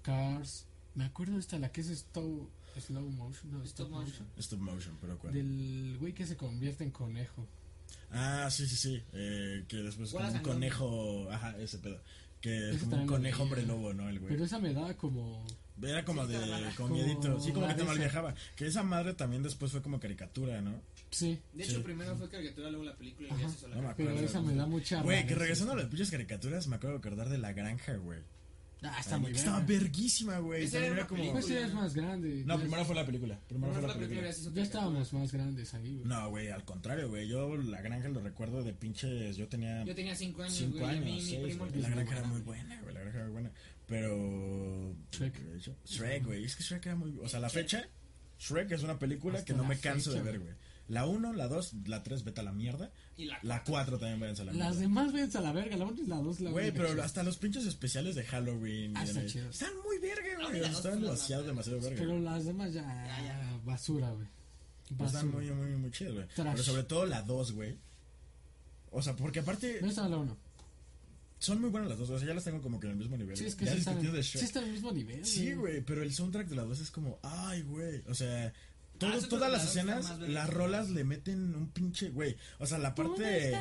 [0.00, 0.64] Cars.
[0.94, 2.48] Me acuerdo de esta, la que es slow,
[2.80, 4.06] slow motion, no, stop, Stop motion.
[4.06, 4.26] motion.
[4.38, 5.34] Stop motion, pero cuál.
[5.34, 7.46] Del güey que se convierte en conejo.
[8.10, 9.02] Ah, sí, sí, sí.
[9.12, 11.30] Eh, que después como Wallace un conejo.
[11.30, 12.00] Ajá, ese pedo.
[12.40, 14.08] Que es como un conejo hombre lobo, ¿no?
[14.08, 14.32] El güey.
[14.32, 15.44] Pero esa me daba como.
[15.82, 16.38] Era como Sí, de.
[16.76, 17.40] Con Como miedito.
[17.40, 18.34] Sí, como que te mal viajaba.
[18.56, 20.80] Que esa madre también después fue como caricatura, ¿no?
[21.10, 21.72] Sí, De Sí.
[21.72, 23.94] hecho, primero fue caricatura, luego la película y ya se la No me caricatura.
[23.96, 24.26] pero acuerdo.
[24.26, 25.02] esa me da mucha.
[25.02, 28.20] Güey, que regresando a las pinches caricaturas, me acabo de acordar de la granja, güey.
[28.86, 29.30] Ah, está Ay, muy.
[29.32, 30.64] Estaba verguísima, güey.
[30.64, 31.22] Esa era como.
[31.32, 31.60] Pues película.
[31.60, 32.42] ya es más grande.
[32.44, 33.40] No, primero fue la película.
[33.48, 34.28] Primero fue la película.
[34.28, 36.04] hizo Ya estábamos más grandes ahí, güey.
[36.06, 37.26] No, güey, al contrario, güey.
[37.26, 39.36] Yo la granja lo recuerdo de pinches.
[39.36, 39.84] Yo tenía.
[39.84, 41.00] Yo tenía 5 años, Cinco güey.
[41.00, 42.94] mí, años, mi seis, primo La granja era muy buena, güey.
[42.94, 43.50] La granja era muy buena.
[43.86, 44.94] Pero.
[45.12, 45.34] Shrek.
[45.84, 46.44] Shrek, güey.
[46.44, 47.18] Es que Shrek era muy.
[47.22, 47.86] O sea, la fecha.
[48.38, 50.54] Shrek es una película Hasta que no me canso fecha, de ver, güey.
[50.88, 52.90] La 1, la 2, la 3, vete a la mierda.
[53.16, 54.80] Y la La 4 también váyanse a la Las mierda.
[54.80, 57.38] demás ven a la verga, la 1 y la 2 la Güey, pero hasta los
[57.38, 58.94] pinches especiales de Halloween.
[58.94, 59.48] Ah, y de está Navidad- chido.
[59.50, 60.62] Están muy verga, güey.
[60.64, 61.96] Están demasiado, demasiado verga.
[61.98, 63.60] Pero las demás ya, Ya, ya.
[63.64, 64.26] basura, güey.
[64.82, 65.22] Están Basura.
[65.24, 66.26] muy, muy, muy chidas, güey.
[66.36, 67.78] Pero sobre todo la 2, güey.
[68.90, 70.36] O sea, porque aparte No estaba la 1.
[71.44, 72.10] Son muy buenas las dos.
[72.10, 73.36] O sea, ya las tengo como que en el mismo nivel.
[73.36, 74.44] Sí, es que ya sí están, de sí Shrek.
[74.44, 75.24] están al mismo nivel.
[75.24, 78.02] Sí, güey, pero el soundtrack de la 2 es como, ay, güey.
[78.08, 78.52] O sea,
[78.98, 82.36] todo- Ah, todas las dos escenas, las rolas le meten un pinche, güey.
[82.58, 83.54] O sea, la parte.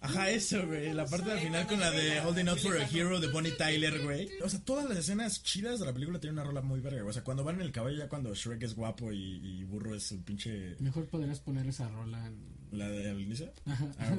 [0.00, 0.92] Ajá, eso, güey.
[0.94, 4.00] La parte del final con la de Holding Out for a Hero de Bonnie Tyler,
[4.04, 4.28] güey.
[4.44, 7.04] O sea, todas las escenas chidas de la película tienen una rola muy verga.
[7.04, 9.96] O sea, cuando van en el caballo, ya cuando Shrek es guapo y, y Burro
[9.96, 10.76] es el pinche.
[10.78, 12.57] Mejor podrías poner esa rola en...
[12.72, 13.52] ¿La de al inicio?
[13.66, 13.86] Ajá.
[13.98, 14.14] Ah.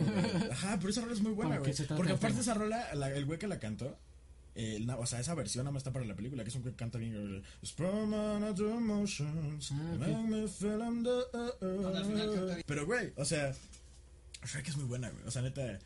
[0.52, 1.72] Ajá, pero esa rola es muy buena, güey.
[1.98, 3.98] Porque aparte esa rola, la- el güey que la cantó,
[4.56, 6.74] eh, o sea, esa versión nada más está para la película, que es un güey
[6.74, 7.44] que canta bien.
[9.72, 10.28] Ah, bien.
[12.66, 13.54] Pero, güey, o sea,
[14.46, 15.24] Shrek es muy buena, güey.
[15.28, 15.80] O sea, neta,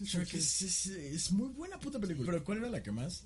[0.00, 2.30] Shrek es, es, es muy buena puta película.
[2.30, 3.24] Pero, ¿cuál era la que más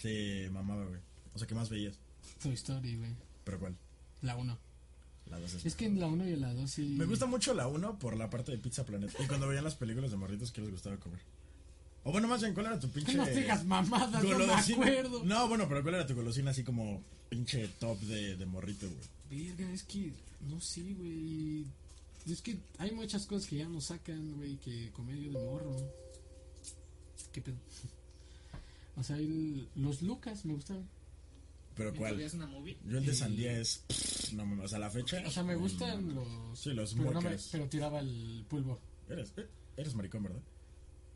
[0.00, 1.00] te mamaba, güey?
[1.34, 1.98] O sea, que más veías?
[2.42, 3.10] Toy Story, güey.
[3.44, 3.76] ¿Pero cuál?
[4.22, 4.58] La 1.
[5.32, 6.82] La dos Es que en la 1 y en la 2 sí...
[6.98, 9.10] Me gusta mucho la 1 por la parte de Pizza Planet.
[9.18, 11.20] Y cuando veían las películas de morritos, ¿qué les gustaba comer?
[12.04, 13.12] O bueno, más bien, ¿cuál era tu pinche...
[13.12, 14.76] Que no digas mamadas, no me golosina?
[14.86, 15.24] acuerdo.
[15.24, 19.46] No, bueno, pero ¿cuál era tu golosina así como pinche top de, de morrito, güey?
[19.48, 20.12] Verga, es que...
[20.48, 21.64] No sé, güey.
[22.28, 25.76] Es que hay muchas cosas que ya nos sacan, güey, que comía yo de morro.
[27.32, 27.56] ¿Qué pedo?
[28.94, 30.86] O sea, el- los Lucas me gustaban.
[31.74, 32.16] ¿Pero cuál?
[32.16, 32.76] veías una movie.
[32.84, 33.84] Yo el de Y- sandía es...
[33.88, 35.22] pff, No mames, sea, la fecha...
[35.26, 36.58] O sea, me no gustan los...
[36.58, 37.48] Sí, los pero, no me- muecas.
[37.52, 38.78] pero tiraba el pulvo.
[39.08, 39.46] Eres, eh,
[39.76, 40.40] eres maricón, ¿verdad?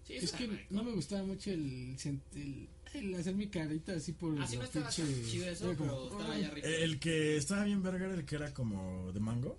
[0.05, 4.13] Sí, Es que no me gustaba mucho el, sent- el, el hacer mi carita así
[4.13, 6.43] por Así no los estaba tan pinches- chido eso, era como, pero estaba "Ay".
[6.43, 6.67] ya rico.
[6.69, 9.59] El que estaba bien verga era el que era como de mango,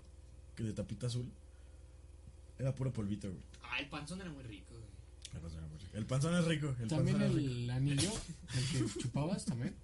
[0.56, 1.30] que de tapita azul.
[2.58, 3.41] Era puro polvito, güey.
[3.62, 4.84] Ah, el panzón era muy rico, güey.
[5.34, 5.98] El panzón era muy rico.
[5.98, 6.76] El panzón es rico.
[6.80, 7.52] El También panzón es rico.
[7.56, 8.12] el anillo,
[8.56, 9.76] el que chupabas también.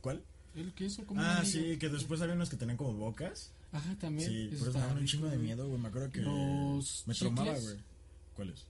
[0.00, 0.22] ¿Cuál?
[0.54, 3.52] El que hizo como un Ah, sí, que después había unos que tenían como bocas.
[3.72, 4.28] Ajá, también.
[4.28, 5.80] Sí, eso pero estaba daban un rico, chingo de miedo, güey.
[5.80, 7.62] Me acuerdo que Los me chicles.
[7.64, 7.76] güey.
[8.34, 8.66] ¿Cuáles?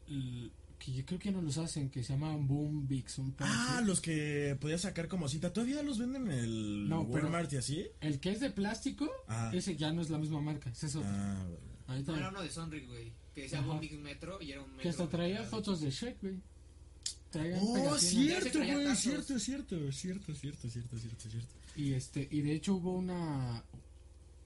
[0.79, 3.19] Que yo creo que no los hacen, que se llaman Boom Bix.
[3.19, 5.53] Un pedo Ah, los que podías sacar como cita.
[5.53, 7.87] ¿Todavía los venden en el No, pero- Walmart y así?
[8.01, 9.51] El que es de plástico, Ajá.
[9.55, 10.71] ese ya no es la misma marca.
[10.71, 11.09] ese es otro.
[11.11, 11.47] Ah,
[11.89, 13.13] Ahorita- No, era uno de Sonric, güey.
[13.35, 14.83] Que decía un Big Metro y era un metro.
[14.83, 16.35] que hasta traía fotos de Shrek, güey.
[17.31, 18.97] Traían Oh, cierto, güey.
[18.97, 19.77] Cierto, es cierto.
[19.89, 21.55] es Cierto, es cierto, es cierto, es cierto, es cierto.
[21.79, 23.63] Y este, y de hecho hubo una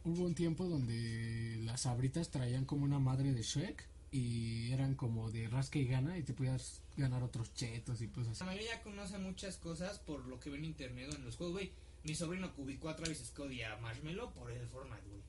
[0.05, 5.30] hubo un tiempo donde las sabritas traían como una madre de Shrek y eran como
[5.30, 8.41] de rasca y gana y te podías ganar otros chetos y pues así.
[8.41, 11.37] La mayoría ya conoce muchas cosas por lo que ven en internet o en los
[11.37, 11.72] juegos, güey.
[12.05, 15.22] Mi sobrino ubicó a Travis Scott y a Marshmello por el Fortnite, güey.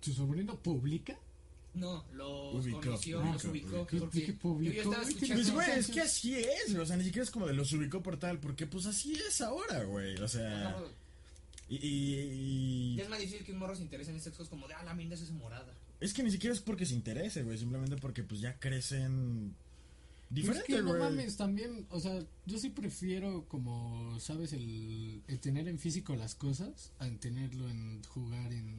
[0.00, 1.18] ¿Tu sobrino publica?
[1.74, 3.68] No, los Ubicó, conoció, ubicó, los ubicó.
[3.82, 3.98] ubicó.
[3.98, 5.34] porque Dije, publicó, yo estaba escuchando.
[5.34, 8.02] Pues, güey, es que así es, o sea, ni siquiera es como de los ubicó
[8.02, 10.74] por tal, porque pues así es ahora, güey, o sea,
[11.68, 14.48] y, y- y- Ya es más difícil que un morro se interese en estas cosas
[14.48, 15.74] como de, ah, la minda es esa morada.
[16.00, 19.54] es que ni siquiera es porque se interese, güey, simplemente porque pues ya crecen
[20.30, 25.22] Pero es Diferente, que no mames, también, o sea, yo sí prefiero como, sabes, el,
[25.26, 28.74] el tener en físico las cosas a en tenerlo en jugar en...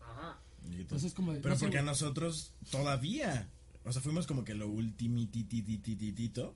[0.00, 0.38] Ajá.
[0.72, 3.48] Entonces como de- Pero no sé, porque a nosotros todavía,
[3.84, 6.54] o sea, fuimos como que lo ultimititititito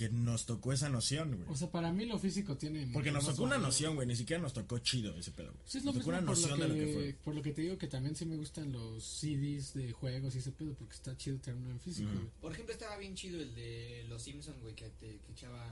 [0.00, 1.46] que nos tocó esa noción, güey.
[1.50, 2.88] O sea, para mí lo físico tiene...
[2.90, 3.66] Porque nos tocó una valor.
[3.68, 5.62] noción, güey, ni siquiera nos tocó chido ese pedo, güey.
[5.66, 7.16] Sí, es nos lo tocó mismo una por lo, noción que, de lo que fue.
[7.22, 10.38] por lo que te digo que también sí me gustan los CDs de juegos y
[10.38, 12.18] ese pedo, porque está chido tenerlo en físico, Ujú.
[12.18, 12.30] güey.
[12.40, 15.66] Por ejemplo, estaba bien chido el de Los Simpsons, güey, que te que echaba.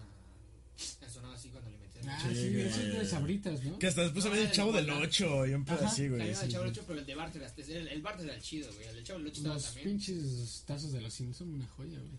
[1.13, 2.09] Sonaba así cuando le metían.
[2.09, 2.99] Ah, Sí, sí, güey.
[2.99, 3.79] de sabritas, ¿no?
[3.79, 4.99] Que hasta después Ah, había el el chavo del Bola.
[5.01, 6.29] 8 y un pedo así, güey.
[6.29, 8.73] El chavo del 8, pero el de Bart era, el, el Bart era el chido,
[8.75, 8.87] güey.
[8.89, 9.89] El de chavo del 8 estaba Los también.
[9.89, 12.11] pinches tazos de los Simpsons, una joya, güey.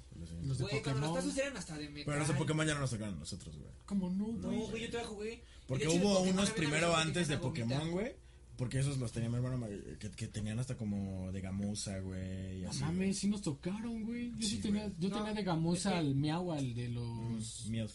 [0.45, 1.13] Los de Güey, cuando los Pokémon.
[1.15, 2.03] tazos eran hasta de metal.
[2.05, 3.69] Pero los de Pokémon ya no nos tocaron a nosotros, güey.
[3.85, 4.69] ¿Cómo no, No, güey?
[4.69, 5.43] güey, yo todavía jugué.
[5.67, 8.13] Porque hubo unos primero antes de Pokémon, güey.
[8.57, 12.59] Porque esos los tenía mi hermano ma- que, que tenían hasta como de gamuza, güey.
[12.63, 14.31] No mames, sí nos tocaron, güey.
[14.31, 14.95] Yo sí, Sí, tenía, güey.
[14.99, 16.93] yo No, tenía de gamuza al miau, al de güey.
[16.93, 17.67] los...
[17.67, 17.87] Miedo.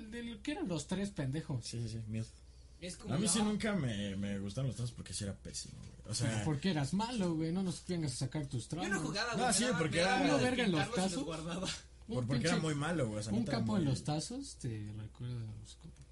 [0.00, 1.64] Eh, el de que eran los tres pendejos.
[1.66, 2.26] Sí, sí, sí, miedo.
[2.80, 3.14] Es como.
[3.14, 5.90] A mí sí no, nunca me, me gustaron los tazos porque sí era pésimo, güey.
[6.10, 7.52] O sea, Porque eras malo, güey.
[7.52, 8.90] No nos vengas a sacar tus Yo traumas.
[8.92, 9.54] no jugaba, No, güey.
[9.54, 11.16] sí, me daba- porque era- verga en los tazos.
[11.18, 13.20] Un por- porque pinche- era muy malo, güey.
[13.20, 16.06] O sea, Un capo muy- en los tazos te recuerda a los compas.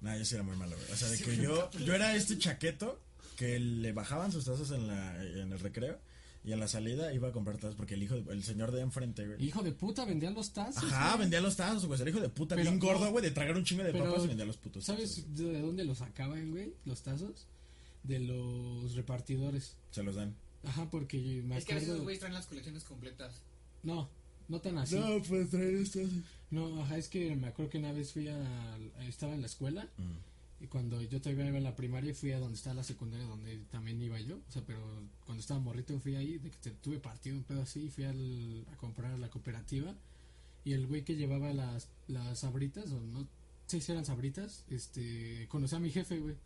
[0.00, 0.90] Nah, yo sí era muy malo, güey.
[0.92, 2.98] O sea, de Sí, que yo, yo era este chaqueto
[3.36, 5.98] que le bajaban sus tazos en, la, en el recreo
[6.44, 9.26] y en la salida iba a comprar tazos porque el hijo, el señor de enfrente,
[9.26, 9.44] güey.
[9.44, 10.82] Hijo de puta, vendían los tazos.
[10.82, 11.20] Ajá, güey.
[11.20, 12.00] vendía los tazos, güey.
[12.00, 14.24] El hijo de puta, Pero bien gordo, güey, de tragar un chingo de Pero, papas
[14.24, 15.08] y vendía los putos tazos.
[15.08, 16.74] ¿Sabes de dónde los sacaban, güey?
[16.84, 17.46] Los tazos.
[18.02, 19.76] De los repartidores.
[19.92, 20.34] Se los dan.
[20.64, 23.42] Ajá, porque me Es que a veces los güeyes traen las colecciones completas.
[23.84, 24.08] No,
[24.48, 24.96] no tan así.
[24.96, 26.08] No, pues traer estos.
[26.50, 28.78] No, ajá, es que me acuerdo que una vez fui a.
[29.08, 29.88] Estaba en la escuela.
[29.96, 30.31] Mm.
[30.62, 33.58] Y cuando yo todavía iba en la primaria, fui a donde está la secundaria, donde
[33.70, 34.36] también iba yo.
[34.48, 34.80] O sea, pero
[35.26, 38.04] cuando estaba morrito fui ahí, de que te- tuve partido un pedo así, y fui
[38.04, 39.92] al, a comprar a la cooperativa.
[40.64, 43.26] Y el güey que llevaba las, las sabritas, o no
[43.66, 46.36] sé si eran sabritas, este, conocía a mi jefe, güey.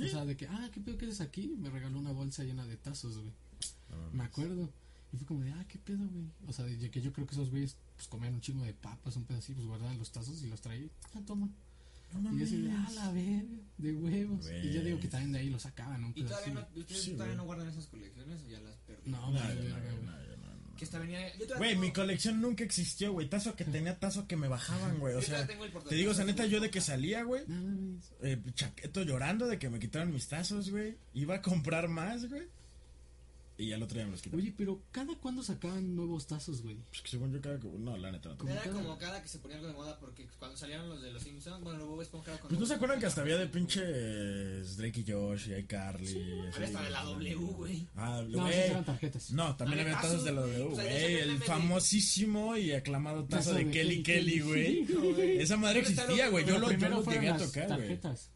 [0.00, 1.48] O sea, de que, ah, ¿qué pedo que eres aquí?
[1.58, 3.32] Me regaló una bolsa llena de tazos, güey.
[4.12, 4.70] Me acuerdo.
[5.12, 6.26] Y fue como de, ah, ¿qué pedo, güey?
[6.46, 9.16] O sea, de que yo creo que esos güeyes, pues comían un chingo de papas,
[9.16, 10.90] un pedo así, pues guardaban los tazos y los traían.
[11.14, 11.48] Ah, toma.
[12.32, 14.48] Y yo así de, ah, la de huevos.
[14.62, 17.12] Y yo digo que también de ahí lo sacaban, un ¿Y todavía no, ustedes Sí,
[17.12, 19.10] todavía no guardan esas colecciones o ya las perdí?
[19.10, 19.68] No, No, no, no, güey.
[19.68, 20.76] no, no, no.
[20.76, 21.20] Que esta venía.
[21.56, 23.28] Güey, mi colección nunca existió, güey.
[23.28, 25.14] Tazo que tenía, tazo que me bajaban, güey.
[25.14, 27.44] O sea, te digo, o sea, portatazos, neta, yo de que salía, güey.
[27.46, 28.12] No mames.
[28.22, 30.96] Eh, chaqueto llorando de que me quitaron mis tazos, güey.
[31.12, 32.48] Iba a comprar más, güey.
[33.56, 34.40] Y al otro día me los quitaron.
[34.44, 36.74] Oye, pero ¿cada cuándo sacaban nuevos tazos, güey?
[36.88, 37.68] Pues que según yo cada que...
[37.68, 38.36] No, la neta no.
[38.38, 41.00] Como Era cada- como cada que se ponía algo de moda porque cuando salieron los
[41.02, 43.20] de los Simpsons, bueno, luego ves Esponja era cuando- Pues no se acuerdan que hasta
[43.20, 46.40] había de pinches Drake y Josh y iCarly.
[46.52, 47.30] Había hasta de la güey.
[47.32, 47.88] W, güey.
[47.94, 48.52] Ah, No, güey.
[48.54, 49.30] esas eran tarjetas.
[49.30, 51.14] No, también Había tazos de la W, o sea, ya güey.
[51.20, 55.38] el famosísimo y aclamado tazo de de Kelly Kelly güey.
[55.40, 56.44] Esa madre ¿Dónde está existía, güey.
[56.44, 57.78] Yo Pero lo, llegué a tocar, güey.
[57.78, 58.30] tarjetas.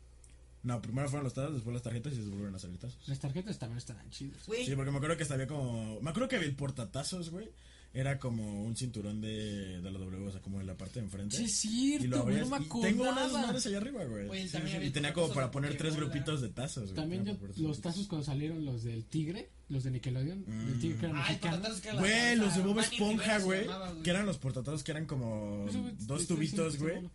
[0.69, 2.99] No, primero fueron los tazos, después las tarjetas y después volvieron a salir tazos.
[3.09, 4.47] Las tarjetas también estaban chidas.
[4.47, 6.01] Güey, Sí, porque me acuerdo que hasta había como.
[6.01, 7.49] Me acuerdo que el portatazos, güey.
[7.95, 11.07] Era como un cinturón de, de la W, o sea, como en la parte de
[11.07, 11.39] enfrente.
[11.39, 12.51] Sí, es y lo cierto, güey, abrías.
[12.51, 14.25] no me y tengo unas madres allá arriba, güey.
[14.47, 16.13] Sí, también sí, había y tenía como para poner tres Pokébola.
[16.13, 16.95] grupitos de tazos, güey.
[16.97, 20.67] También Tenía los tazos cuando salieron los del Tigre, los de Nickelodeon, Mm.
[20.67, 23.67] del Tigre que Ay, era la Güey, los de Bob Esponja, güey.
[24.05, 27.09] Que eran los portatazos que eran como Eso, güey, dos tubitos, güey.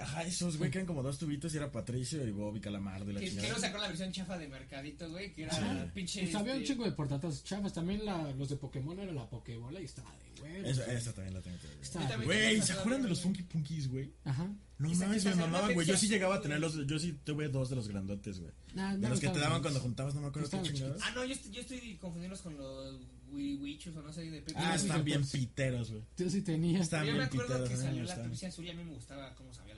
[0.00, 3.10] Ajá, esos, güey, que eran como dos tubitos y era Patricio y Bob y Calamardo
[3.10, 3.52] y la Que, que chingada.
[3.54, 5.90] no sacó la versión chafa de Mercadito, güey, que era Sí.
[5.94, 6.22] pinche.
[6.22, 7.72] Pues había un este, chingo de portatazos chavas.
[7.72, 10.70] También la, los de Pokémon era la Pokébola y estaba de huevos.
[10.70, 10.96] Esa, güey.
[10.96, 11.76] esa también la tengo que ver.
[12.18, 14.12] Yo Güey, ¿se acuerdan de los Funky Punkies, güey?
[14.24, 14.48] Ajá.
[14.78, 15.84] No mames, me mamaban, güey.
[15.86, 16.72] Yo sí llegaba a tener güey.
[16.76, 16.86] los.
[16.86, 18.52] Yo sí tuve dos de los grandotes, güey.
[18.74, 21.02] Nah, De no, los que te daban cuando juntabas, no me acuerdo qué chingados.
[21.04, 23.00] Ah, no, yo estoy, yo estoy confundiéndolos con los
[23.32, 24.54] Wi- Wichus o no sé, de Pepe.
[24.56, 26.04] Ah, están bien piteros, güey.
[26.16, 26.78] Yo sí tenía.
[26.80, 27.68] Están Yo me bien acuerdo piteros.
[27.68, 28.28] que a mí me salió la.
[28.30, 29.74] Pepsi azul y a mí me gustaba cómo sabía.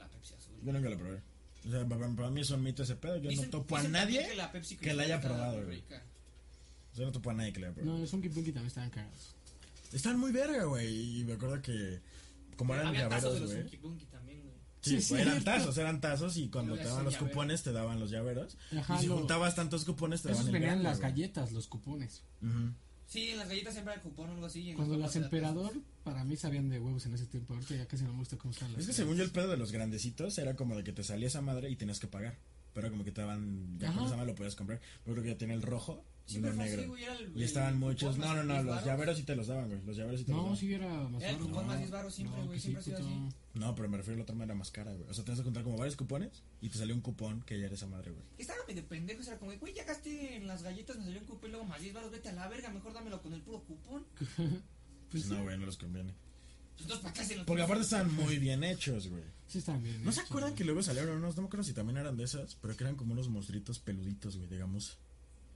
[0.64, 1.22] Yo nunca la probé.
[1.66, 3.18] O sea, para, para mí es un mito ese pedo.
[3.18, 5.76] Yo no topo a nadie también la Pepsi que la haya probado, güey.
[5.76, 6.02] rica.
[6.96, 7.94] Yo no topo a nadie que la haya probado.
[7.96, 9.34] No, los Funky Punky también estaban cagados.
[9.92, 11.20] Están muy verga, güey.
[11.20, 12.00] Y me acuerdo que.
[12.56, 13.62] Como eran Había tazos de llaveros, los güey.
[13.62, 14.50] Funky Punky también, güey.
[14.82, 16.36] Sí, Sí, eran tazos, eran tazos.
[16.38, 18.56] Y cuando te daban los cupones, te daban los llaveros.
[18.78, 21.66] Ajá, y si lo- juntabas tantos cupones, te daban Esos el venían las galletas, los
[21.68, 22.22] cupones.
[22.42, 22.72] Ujú.
[23.10, 24.72] Sí, en las galletas siempre hay cupón o algo así.
[24.74, 25.72] Cuando las emperador,
[26.04, 27.54] para mí sabían de huevos en ese tiempo.
[27.54, 28.96] Ahorita ya casi no me gusta cómo están las Es que galletas.
[29.04, 31.68] según yo el pedo de los grandecitos era como de que te salía esa madre
[31.70, 32.38] y tenías que pagar.
[32.72, 34.80] Pero como que te daban, ya con esa madre lo podías comprar.
[35.04, 36.04] Yo creo que ya tiene el rojo
[36.38, 36.94] uno negro.
[37.34, 38.16] Y estaban muchos.
[38.18, 39.80] No, no, no, 10 los llaveros sí te los daban, güey.
[39.84, 40.58] Los llaveros sí te los No, daban.
[40.58, 41.78] sí era más Era el cupón más No.
[41.80, 42.60] 10 baros siempre, No, güey.
[42.60, 43.08] siempre ha sido puto.
[43.08, 43.36] así.
[43.54, 45.08] No, pero me refiero a la otra manera más cara, güey.
[45.08, 47.66] O sea, tenías que juntar como varios cupones y te salió un cupón que ya
[47.66, 48.22] era esa madre, güey.
[48.38, 51.48] Estaba medio pendejo, era como, güey, ya gasté en las galletas, me salió un cupón
[51.48, 54.04] y luego más 10 baros, vete a la verga, mejor dámelo con el puro cupón.
[55.10, 55.42] Pues no, sí.
[55.42, 56.14] güey, no les conviene.
[56.78, 59.24] Entonces, ¿para qué hacen los Porque aparte están muy bien hechos, güey.
[59.48, 60.04] Sí, están bien.
[60.04, 60.58] ¿No se acuerdan güey.
[60.58, 61.34] que luego salieron unos?
[61.34, 64.36] No me acuerdo si también eran de esas, pero que eran como unos monstruitos peluditos,
[64.36, 64.98] güey, digamos.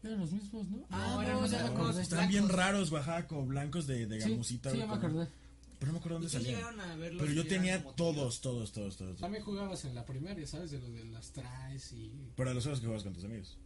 [0.04, 0.86] Eran los mismos, ¿no?
[0.90, 1.70] No, eran blancos.
[1.80, 2.02] acordé.
[2.02, 2.92] Estaban bien raros,
[3.26, 4.86] como blancos de, de gamusita, sí, güey.
[4.88, 5.32] ya me como- acordé.
[5.78, 6.60] Pero no me acuerdo dónde ¿Ustedes salían.
[6.60, 9.18] llegaron a verlos Pero yo tenía todos, todos, todos, todos.
[9.20, 10.70] También jugabas en la primaria, ¿sabes?
[10.70, 12.10] De lo de las traes y...
[12.36, 13.56] Pero de los juegos que juegas con tus amigos.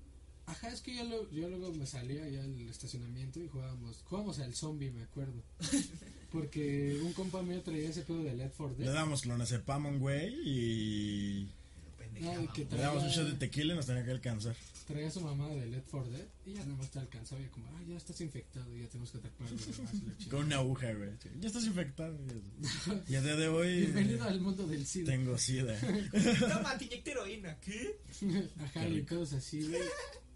[0.47, 4.39] Ajá, es que yo, lo- yo luego me salía ya al estacionamiento y jugábamos, jugábamos
[4.39, 5.43] al zombie, me acuerdo.
[6.32, 11.49] Porque un compa mío traía ese pedo de Led Le dábamos clonazepam, güey, y
[12.55, 14.55] que le dábamos un shot de tequila y nos tenía que alcanzar.
[14.87, 17.66] Traía su mamá de Led for Dead y ya nada más te alcanzaba y como,
[17.69, 19.49] ah, ya estás infectado y ya tenemos que atrapar
[20.31, 21.11] Con una aguja, güey.
[21.41, 22.16] Ya estás infectado.
[23.09, 25.12] Y a día de hoy Bienvenido al mundo del SIDA.
[25.12, 25.79] tengo sida.
[26.41, 27.57] Toma, te inyecté heroína.
[27.61, 27.99] ¿Qué?
[28.62, 29.83] Ajá, y cosas así, güey.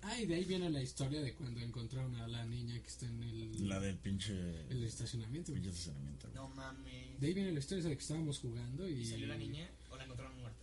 [0.02, 3.06] Ah, y de ahí viene la historia de cuando encontraron a la niña que está
[3.06, 4.34] en el, La del pinche...
[4.68, 5.52] el estacionamiento.
[5.54, 6.34] Pinche estacionamiento, güey.
[6.34, 7.20] No mames.
[7.20, 8.94] De ahí viene la historia de que estábamos jugando y...
[8.94, 10.58] ¿Y salió la niña o la encontraron muerta?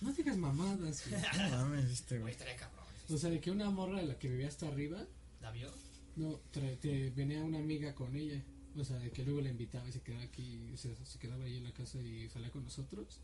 [0.00, 1.22] No digas mamadas, güey.
[1.50, 2.32] No mames, este, Güey, güey.
[2.32, 2.84] estaría cabrón.
[3.08, 5.04] O sea, de que una morra de la que vivía hasta arriba,
[5.42, 5.70] ¿La vio?
[6.16, 8.42] no, tra- te venía una amiga con ella.
[8.76, 11.56] O sea, de que luego la invitaba y se quedaba aquí, se, se quedaba ahí
[11.56, 13.18] en la casa y salía con nosotros.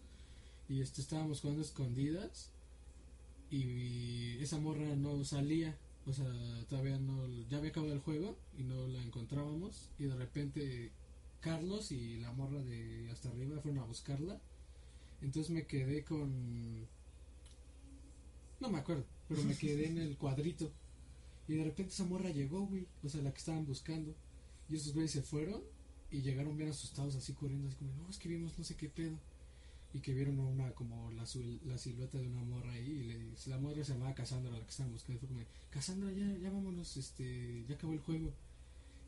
[0.68, 2.50] Y este, estábamos jugando escondidas
[3.50, 5.76] y esa morra no salía.
[6.06, 6.26] O sea,
[6.68, 9.88] todavía no, ya había acabado el juego y no la encontrábamos.
[9.98, 10.90] Y de repente
[11.40, 14.40] Carlos y la morra de hasta arriba fueron a buscarla.
[15.22, 16.86] Entonces me quedé con...
[18.60, 20.72] No me acuerdo, pero me quedé en el cuadrito.
[21.48, 22.86] Y de repente esa morra llegó, güey.
[23.02, 24.14] O sea, la que estaban buscando.
[24.68, 25.62] Y esos güeyes se fueron
[26.10, 28.88] y llegaron bien asustados, así corriendo, así como, no, es que vimos no sé qué
[28.88, 29.18] pedo.
[29.94, 31.24] Y que vieron una, como la,
[31.64, 32.90] la silueta de una morra ahí.
[32.90, 35.16] Y le, la morra se llamaba Cassandra, la que estaban buscando.
[35.16, 35.40] Y fue como,
[35.70, 38.32] Cassandra, ya, ya vámonos, este, ya acabó el juego.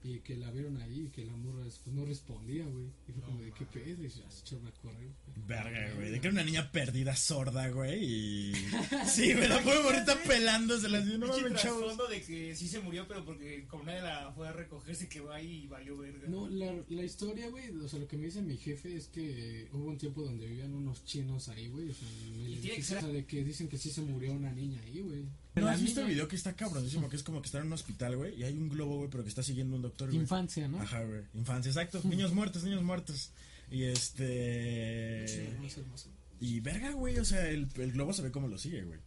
[0.05, 2.87] Y que la vieron ahí y que la morra después no respondía, güey.
[3.09, 4.05] Y fue No como, de qué pedo.
[4.05, 5.09] Y ya se echaron a correr.
[5.47, 6.11] Verga, güey.
[6.13, 8.05] De que era una niña perdida sorda, güey.
[8.05, 8.53] Y.
[9.07, 10.99] Sí, güey, la pobre morrita pelándosela.
[10.99, 11.97] Así, no mames, chavos.
[12.11, 15.33] de que sí se murió, pero porque como nadie la fue a recoger, se quedó
[15.33, 16.29] ahí y valió verga.
[16.29, 19.69] No, la, la historia, güey, o sea, lo que me dice mi jefe es que
[19.73, 22.61] hubo un tiempo donde vivían unos chinos ahí, güey, o sea, en el Y tiene
[22.61, 25.01] que edificio, ser- o sea, de que dicen que sí se murió una niña ahí,
[25.01, 25.25] güey.
[25.57, 27.09] ¿No has visto el video que está cabronísimo?
[27.09, 28.39] Que es como que está en un hospital, güey.
[28.41, 30.21] Y hay un globo, güey, pero que está siguiendo un doctor, güey.
[30.21, 30.81] Infancia, ¿no?
[30.81, 31.23] Ajá, güey.
[31.35, 32.01] Infancia, exacto.
[32.05, 33.33] Niños muertos, niños muertos.
[33.71, 35.49] Y Sí, este.
[35.49, 36.09] hermoso, hermoso.
[36.41, 37.19] Y verga, güey.
[37.19, 38.99] O sea, el, el globo se ve cómo lo sigue, güey.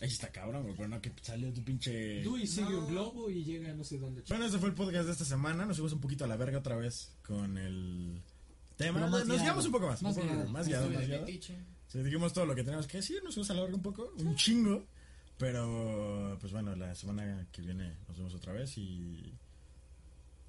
[0.00, 0.74] Ahí está cabrón, güey.
[0.74, 2.24] Pero no que sale tu pinche.
[2.24, 2.80] Luis sigue No.
[2.80, 4.22] un globo y llega a no sé dónde.
[4.28, 5.64] Bueno, ese fue el podcast de esta semana.
[5.64, 8.20] Nos subimos un poquito a la verga otra vez con el
[8.76, 8.98] tema.
[9.00, 9.42] Nos, más nos guiado.
[9.44, 10.02] guiamos un poco más.
[10.02, 10.48] Más guiado.
[10.48, 11.26] más guiado, más guiado.
[11.86, 14.12] Sí, dijimos todo lo que teníamos que decir, nos fuimos a la verga un poco,
[14.18, 14.86] un chingo.
[15.42, 19.32] Pero, pues bueno, la semana que viene nos vemos otra vez y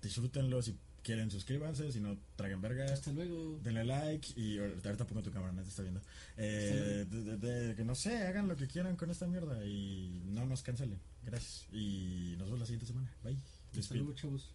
[0.03, 0.61] disfrútenlo.
[0.61, 1.91] Si quieren, suscríbanse.
[1.91, 2.85] Si no, traguen verga.
[2.85, 3.59] Hasta luego.
[3.63, 5.99] Denle like y ahorita pongo tu cámara, nadie te está viendo.
[6.37, 10.21] Eh, de, de- de- que no sé, hagan lo que quieran con esta mierda y
[10.27, 10.99] no nos cancelen.
[11.25, 11.65] Gracias.
[11.73, 13.09] Y nos vemos la siguiente semana.
[13.23, 13.35] Bye.
[13.79, 14.51] Hasta luego, chavos.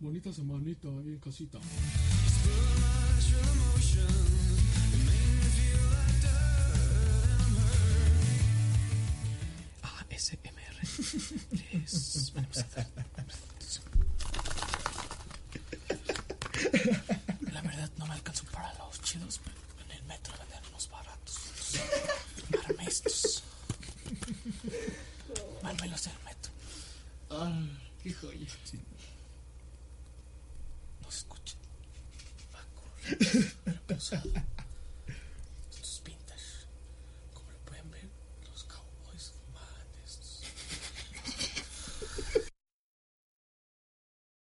[0.00, 1.60] Bonita semanita, bien casita.
[10.18, 10.76] ASMR.
[11.72, 12.86] Les vamos a dar.
[17.52, 21.36] La verdad no me alcanzó para los chidos, pero en el metro venden unos baratos.
[22.50, 23.44] Para estos.
[25.62, 26.52] Mármelos del metro.
[27.30, 27.62] Ah,
[28.02, 28.46] qué joya.
[31.02, 31.54] No se escucha.
[32.54, 32.64] Ah,
[34.10, 34.47] corre.